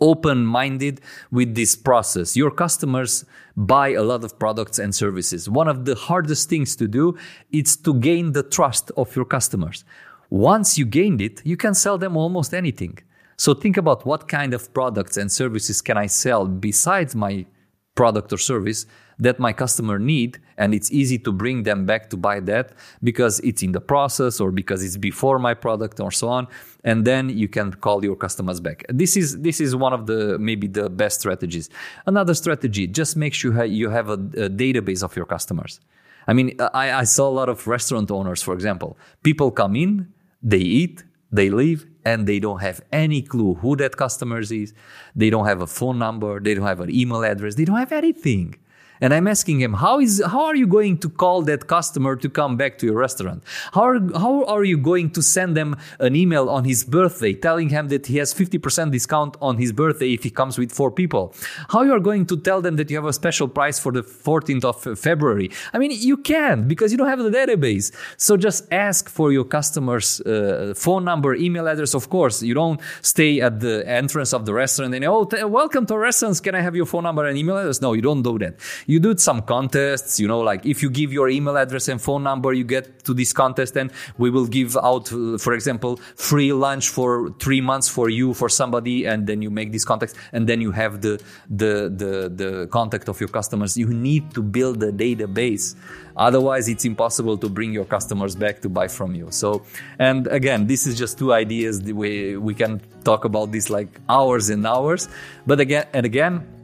open 0.00 0.44
minded 0.44 1.00
with 1.30 1.54
this 1.54 1.76
process. 1.76 2.36
Your 2.36 2.50
customers 2.50 3.24
buy 3.56 3.88
a 3.88 4.02
lot 4.02 4.24
of 4.24 4.38
products 4.38 4.78
and 4.78 4.94
services. 4.94 5.48
One 5.48 5.68
of 5.68 5.84
the 5.84 5.94
hardest 5.94 6.48
things 6.48 6.76
to 6.76 6.88
do 6.88 7.16
is 7.50 7.76
to 7.78 7.94
gain 7.94 8.32
the 8.32 8.42
trust 8.42 8.90
of 8.96 9.14
your 9.16 9.24
customers. 9.24 9.84
Once 10.30 10.78
you 10.78 10.84
gained 10.84 11.20
it, 11.20 11.40
you 11.44 11.56
can 11.56 11.74
sell 11.74 11.98
them 11.98 12.16
almost 12.16 12.54
anything. 12.54 12.98
So 13.36 13.54
think 13.54 13.76
about 13.76 14.04
what 14.04 14.28
kind 14.28 14.54
of 14.54 14.72
products 14.74 15.16
and 15.16 15.32
services 15.32 15.80
can 15.80 15.96
I 15.96 16.06
sell 16.06 16.46
besides 16.46 17.14
my 17.14 17.46
product 17.94 18.32
or 18.32 18.38
service 18.38 18.86
that 19.18 19.38
my 19.38 19.52
customer 19.52 19.98
need 19.98 20.38
and 20.56 20.72
it's 20.74 20.90
easy 20.90 21.18
to 21.18 21.30
bring 21.32 21.64
them 21.64 21.84
back 21.84 22.08
to 22.08 22.16
buy 22.16 22.40
that 22.40 22.72
because 23.02 23.40
it's 23.40 23.62
in 23.62 23.72
the 23.72 23.80
process 23.80 24.40
or 24.40 24.50
because 24.50 24.82
it's 24.82 24.96
before 24.96 25.38
my 25.38 25.52
product 25.52 26.00
or 26.00 26.10
so 26.10 26.28
on 26.28 26.46
and 26.84 27.04
then 27.04 27.28
you 27.28 27.48
can 27.48 27.72
call 27.72 28.02
your 28.02 28.16
customers 28.16 28.60
back. 28.60 28.84
This 28.88 29.16
is 29.16 29.40
this 29.40 29.60
is 29.60 29.76
one 29.76 29.92
of 29.92 30.06
the 30.06 30.38
maybe 30.38 30.66
the 30.66 30.88
best 30.88 31.20
strategies. 31.20 31.68
Another 32.06 32.34
strategy 32.34 32.86
just 32.86 33.16
make 33.16 33.34
sure 33.34 33.64
you 33.64 33.90
have 33.90 34.08
a, 34.08 34.14
a 34.14 34.48
database 34.48 35.02
of 35.02 35.14
your 35.16 35.26
customers. 35.26 35.80
I 36.26 36.32
mean 36.32 36.56
I, 36.72 36.92
I 36.92 37.04
saw 37.04 37.28
a 37.28 37.34
lot 37.40 37.48
of 37.48 37.66
restaurant 37.66 38.10
owners 38.10 38.42
for 38.42 38.54
example. 38.54 38.96
People 39.22 39.50
come 39.50 39.76
in 39.76 40.12
they 40.42 40.64
eat 40.80 41.04
they 41.30 41.50
leave 41.50 41.86
and 42.04 42.26
they 42.26 42.38
don't 42.38 42.60
have 42.60 42.80
any 42.92 43.22
clue 43.22 43.54
who 43.54 43.76
that 43.76 43.96
customer 43.96 44.40
is. 44.40 44.72
They 45.14 45.30
don't 45.30 45.46
have 45.46 45.60
a 45.60 45.66
phone 45.66 45.98
number. 45.98 46.40
They 46.40 46.54
don't 46.54 46.66
have 46.66 46.80
an 46.80 46.90
email 46.90 47.22
address. 47.22 47.54
They 47.54 47.64
don't 47.64 47.78
have 47.78 47.92
anything. 47.92 48.56
And 49.00 49.14
I'm 49.14 49.26
asking 49.26 49.60
him, 49.60 49.74
how 49.74 49.98
is 49.98 50.22
how 50.24 50.44
are 50.44 50.54
you 50.54 50.66
going 50.66 50.98
to 50.98 51.08
call 51.08 51.42
that 51.42 51.66
customer 51.66 52.16
to 52.16 52.28
come 52.28 52.56
back 52.56 52.76
to 52.78 52.86
your 52.86 52.96
restaurant? 52.96 53.42
How 53.72 53.84
are, 53.84 54.00
how 54.18 54.44
are 54.44 54.64
you 54.64 54.76
going 54.76 55.10
to 55.12 55.22
send 55.22 55.56
them 55.56 55.76
an 55.98 56.14
email 56.14 56.50
on 56.50 56.64
his 56.64 56.84
birthday 56.84 57.32
telling 57.32 57.70
him 57.70 57.88
that 57.88 58.06
he 58.06 58.18
has 58.18 58.34
50% 58.34 58.90
discount 58.90 59.36
on 59.40 59.56
his 59.56 59.72
birthday 59.72 60.12
if 60.12 60.22
he 60.22 60.30
comes 60.30 60.58
with 60.58 60.70
four 60.70 60.90
people? 60.90 61.34
How 61.70 61.82
you 61.82 61.92
are 61.92 62.00
going 62.00 62.26
to 62.26 62.36
tell 62.36 62.60
them 62.60 62.76
that 62.76 62.90
you 62.90 62.96
have 62.96 63.06
a 63.06 63.12
special 63.12 63.48
price 63.48 63.78
for 63.78 63.90
the 63.90 64.02
14th 64.02 64.64
of 64.64 64.98
February? 64.98 65.50
I 65.72 65.78
mean, 65.78 65.92
you 65.92 66.18
can't 66.18 66.68
because 66.68 66.92
you 66.92 66.98
don't 66.98 67.08
have 67.08 67.20
the 67.20 67.30
database. 67.30 67.92
So 68.18 68.36
just 68.36 68.70
ask 68.70 69.08
for 69.08 69.32
your 69.32 69.44
customer's 69.44 70.20
uh, 70.20 70.74
phone 70.76 71.04
number, 71.04 71.34
email 71.34 71.66
address. 71.68 71.94
Of 71.94 72.10
course, 72.10 72.42
you 72.42 72.52
don't 72.52 72.80
stay 73.00 73.40
at 73.40 73.60
the 73.60 73.82
entrance 73.88 74.34
of 74.34 74.44
the 74.44 74.52
restaurant 74.52 74.94
and 74.94 75.04
oh, 75.06 75.24
t- 75.24 75.42
welcome 75.44 75.86
to 75.86 75.94
our 75.94 76.00
restaurants. 76.00 76.40
Can 76.40 76.54
I 76.54 76.60
have 76.60 76.76
your 76.76 76.86
phone 76.86 77.04
number 77.04 77.24
and 77.24 77.38
email 77.38 77.56
address? 77.56 77.80
No, 77.80 77.94
you 77.94 78.02
don't 78.02 78.22
do 78.22 78.38
that 78.38 78.60
you 78.90 78.98
do 78.98 79.16
some 79.16 79.40
contests 79.42 80.18
you 80.18 80.26
know 80.26 80.40
like 80.40 80.66
if 80.66 80.82
you 80.82 80.90
give 80.90 81.12
your 81.12 81.28
email 81.28 81.56
address 81.56 81.86
and 81.88 82.02
phone 82.02 82.22
number 82.22 82.52
you 82.52 82.64
get 82.64 83.04
to 83.04 83.14
this 83.14 83.32
contest 83.32 83.76
and 83.76 83.92
we 84.18 84.30
will 84.30 84.46
give 84.46 84.76
out 84.78 85.12
uh, 85.12 85.38
for 85.38 85.52
example 85.52 85.96
free 86.16 86.52
lunch 86.52 86.88
for 86.88 87.30
three 87.44 87.60
months 87.60 87.88
for 87.88 88.08
you 88.08 88.34
for 88.34 88.48
somebody 88.48 89.06
and 89.06 89.26
then 89.28 89.40
you 89.42 89.50
make 89.50 89.70
this 89.70 89.84
contact 89.84 90.14
and 90.32 90.48
then 90.48 90.60
you 90.60 90.72
have 90.72 91.00
the 91.02 91.22
the 91.48 91.72
the, 92.02 92.12
the 92.42 92.66
contact 92.68 93.08
of 93.08 93.20
your 93.20 93.28
customers. 93.28 93.76
You 93.76 93.88
need 93.88 94.34
to 94.34 94.42
build 94.42 94.82
a 94.82 94.92
database. 94.92 95.74
Otherwise 96.16 96.68
it's 96.68 96.84
impossible 96.84 97.36
to 97.38 97.48
bring 97.48 97.72
your 97.72 97.84
customers 97.84 98.34
back 98.34 98.60
to 98.62 98.68
buy 98.68 98.88
from 98.88 99.14
you. 99.14 99.28
So 99.30 99.62
and 99.98 100.26
again 100.28 100.66
this 100.66 100.86
is 100.86 100.98
just 100.98 101.18
two 101.18 101.32
ideas 101.32 101.82
way 101.82 102.36
we 102.36 102.54
can 102.54 102.80
talk 103.04 103.24
about 103.24 103.52
this 103.52 103.70
like 103.70 104.00
hours 104.08 104.50
and 104.50 104.66
hours. 104.66 105.08
But 105.46 105.60
again 105.60 105.86
and 105.92 106.04
again 106.04 106.59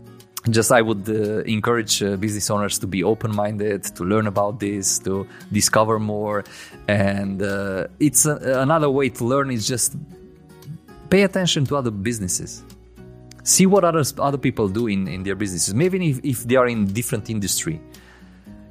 just 0.51 0.71
I 0.71 0.83
would 0.83 1.09
uh, 1.09 1.43
encourage 1.43 2.03
uh, 2.03 2.17
business 2.17 2.51
owners 2.51 2.79
to 2.79 2.87
be 2.87 3.03
open 3.03 3.35
minded, 3.35 3.85
to 3.97 4.05
learn 4.05 4.27
about 4.27 4.61
this, 4.61 4.99
to 5.01 5.27
discover 5.51 5.99
more. 5.99 6.45
And 6.89 7.43
uh, 7.43 7.89
it's 7.99 8.27
a, 8.27 8.61
another 8.61 8.91
way 8.91 9.09
to 9.11 9.25
learn 9.25 9.51
is 9.51 9.67
just 9.67 9.97
pay 11.11 11.23
attention 11.23 11.67
to 11.67 11.77
other 11.77 11.91
businesses. 11.91 12.63
See 13.43 13.67
what 13.67 13.85
others, 13.85 14.15
other 14.19 14.39
people 14.39 14.69
do 14.69 14.87
in, 14.89 15.07
in 15.09 15.23
their 15.23 15.37
businesses, 15.37 15.75
maybe 15.75 16.11
if, 16.11 16.21
if 16.25 16.45
they 16.45 16.57
are 16.57 16.67
in 16.67 16.93
different 16.93 17.31
industry. 17.31 17.81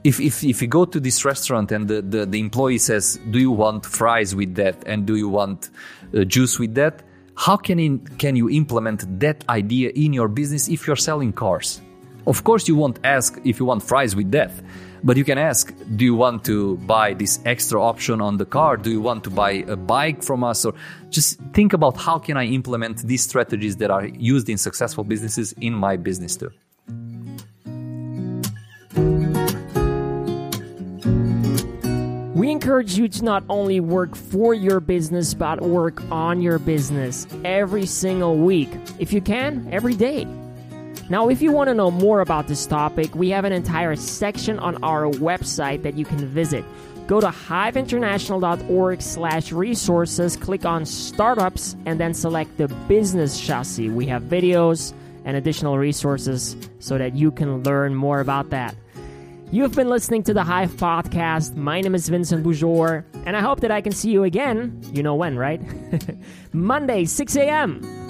If, 0.03 0.19
if, 0.19 0.43
if 0.43 0.61
you 0.61 0.67
go 0.67 0.85
to 0.85 0.99
this 0.99 1.25
restaurant 1.25 1.71
and 1.71 1.87
the, 1.87 2.01
the, 2.01 2.25
the 2.25 2.39
employee 2.39 2.77
says, 2.77 3.19
Do 3.31 3.39
you 3.39 3.51
want 3.51 3.85
fries 3.85 4.35
with 4.35 4.55
that? 4.55 4.83
And 4.85 5.05
do 5.05 5.15
you 5.15 5.29
want 5.29 5.69
uh, 6.15 6.25
juice 6.25 6.59
with 6.59 6.75
that? 6.75 7.01
How 7.37 7.57
can, 7.57 7.79
in, 7.79 7.99
can 8.17 8.35
you 8.35 8.49
implement 8.49 9.19
that 9.19 9.43
idea 9.49 9.91
in 9.95 10.13
your 10.13 10.27
business 10.27 10.69
if 10.69 10.87
you're 10.87 10.95
selling 10.95 11.33
cars? 11.33 11.81
Of 12.27 12.43
course, 12.43 12.67
you 12.67 12.75
won't 12.75 12.99
ask 13.03 13.39
if 13.43 13.59
you 13.59 13.65
want 13.65 13.83
fries 13.83 14.15
with 14.15 14.31
that, 14.31 14.51
but 15.03 15.17
you 15.17 15.23
can 15.23 15.37
ask, 15.37 15.73
do 15.95 16.05
you 16.05 16.15
want 16.15 16.43
to 16.45 16.77
buy 16.77 17.13
this 17.13 17.39
extra 17.45 17.79
option 17.79 18.21
on 18.21 18.37
the 18.37 18.45
car? 18.45 18.77
Do 18.77 18.89
you 18.89 19.01
want 19.01 19.23
to 19.25 19.29
buy 19.29 19.63
a 19.67 19.75
bike 19.75 20.23
from 20.23 20.43
us? 20.43 20.65
Or 20.65 20.73
just 21.09 21.39
think 21.53 21.73
about 21.73 21.97
how 21.97 22.17
can 22.17 22.37
I 22.37 22.45
implement 22.45 23.03
these 23.03 23.21
strategies 23.21 23.75
that 23.77 23.91
are 23.91 24.05
used 24.05 24.49
in 24.49 24.57
successful 24.57 25.03
businesses 25.03 25.53
in 25.53 25.73
my 25.73 25.97
business 25.97 26.35
too. 26.35 26.51
Encourage 32.55 32.97
you 32.97 33.09
to 33.09 33.23
not 33.23 33.43
only 33.49 33.81
work 33.81 34.15
for 34.15 34.53
your 34.53 34.79
business, 34.79 35.33
but 35.33 35.61
work 35.61 36.01
on 36.09 36.41
your 36.41 36.57
business 36.57 37.27
every 37.43 37.85
single 37.85 38.37
week. 38.37 38.69
If 38.97 39.11
you 39.11 39.19
can, 39.19 39.67
every 39.71 39.93
day. 39.93 40.25
Now, 41.09 41.27
if 41.27 41.41
you 41.41 41.51
want 41.51 41.67
to 41.67 41.73
know 41.73 41.91
more 41.91 42.21
about 42.21 42.47
this 42.47 42.65
topic, 42.65 43.13
we 43.13 43.29
have 43.29 43.43
an 43.43 43.51
entire 43.51 43.97
section 43.97 44.57
on 44.57 44.81
our 44.83 45.03
website 45.03 45.83
that 45.83 45.95
you 45.95 46.05
can 46.05 46.25
visit. 46.25 46.63
Go 47.07 47.19
to 47.19 47.27
hiveinternational.org 47.27 49.01
slash 49.01 49.51
resources, 49.51 50.37
click 50.37 50.65
on 50.65 50.85
startups, 50.85 51.75
and 51.85 51.99
then 51.99 52.13
select 52.13 52.57
the 52.57 52.69
business 52.87 53.39
chassis. 53.39 53.89
We 53.89 54.07
have 54.07 54.23
videos 54.23 54.93
and 55.25 55.35
additional 55.35 55.77
resources 55.77 56.55
so 56.79 56.97
that 56.97 57.15
you 57.15 57.31
can 57.31 57.63
learn 57.63 57.93
more 57.93 58.21
about 58.21 58.49
that. 58.51 58.75
You've 59.55 59.73
been 59.73 59.87
listening 59.87 60.21
to 60.23 60.33
the 60.33 60.43
Hive 60.43 60.73
Podcast. 60.73 61.55
My 61.55 61.79
name 61.79 61.95
is 61.95 62.09
Vincent 62.09 62.45
Boujor, 62.45 63.05
and 63.25 63.37
I 63.37 63.39
hope 63.39 63.61
that 63.61 63.71
I 63.71 63.79
can 63.79 63.93
see 63.93 64.11
you 64.11 64.25
again. 64.25 64.81
You 64.91 65.01
know 65.01 65.15
when, 65.15 65.37
right? 65.37 65.61
Monday, 66.51 67.05
6 67.05 67.37
a.m. 67.37 68.04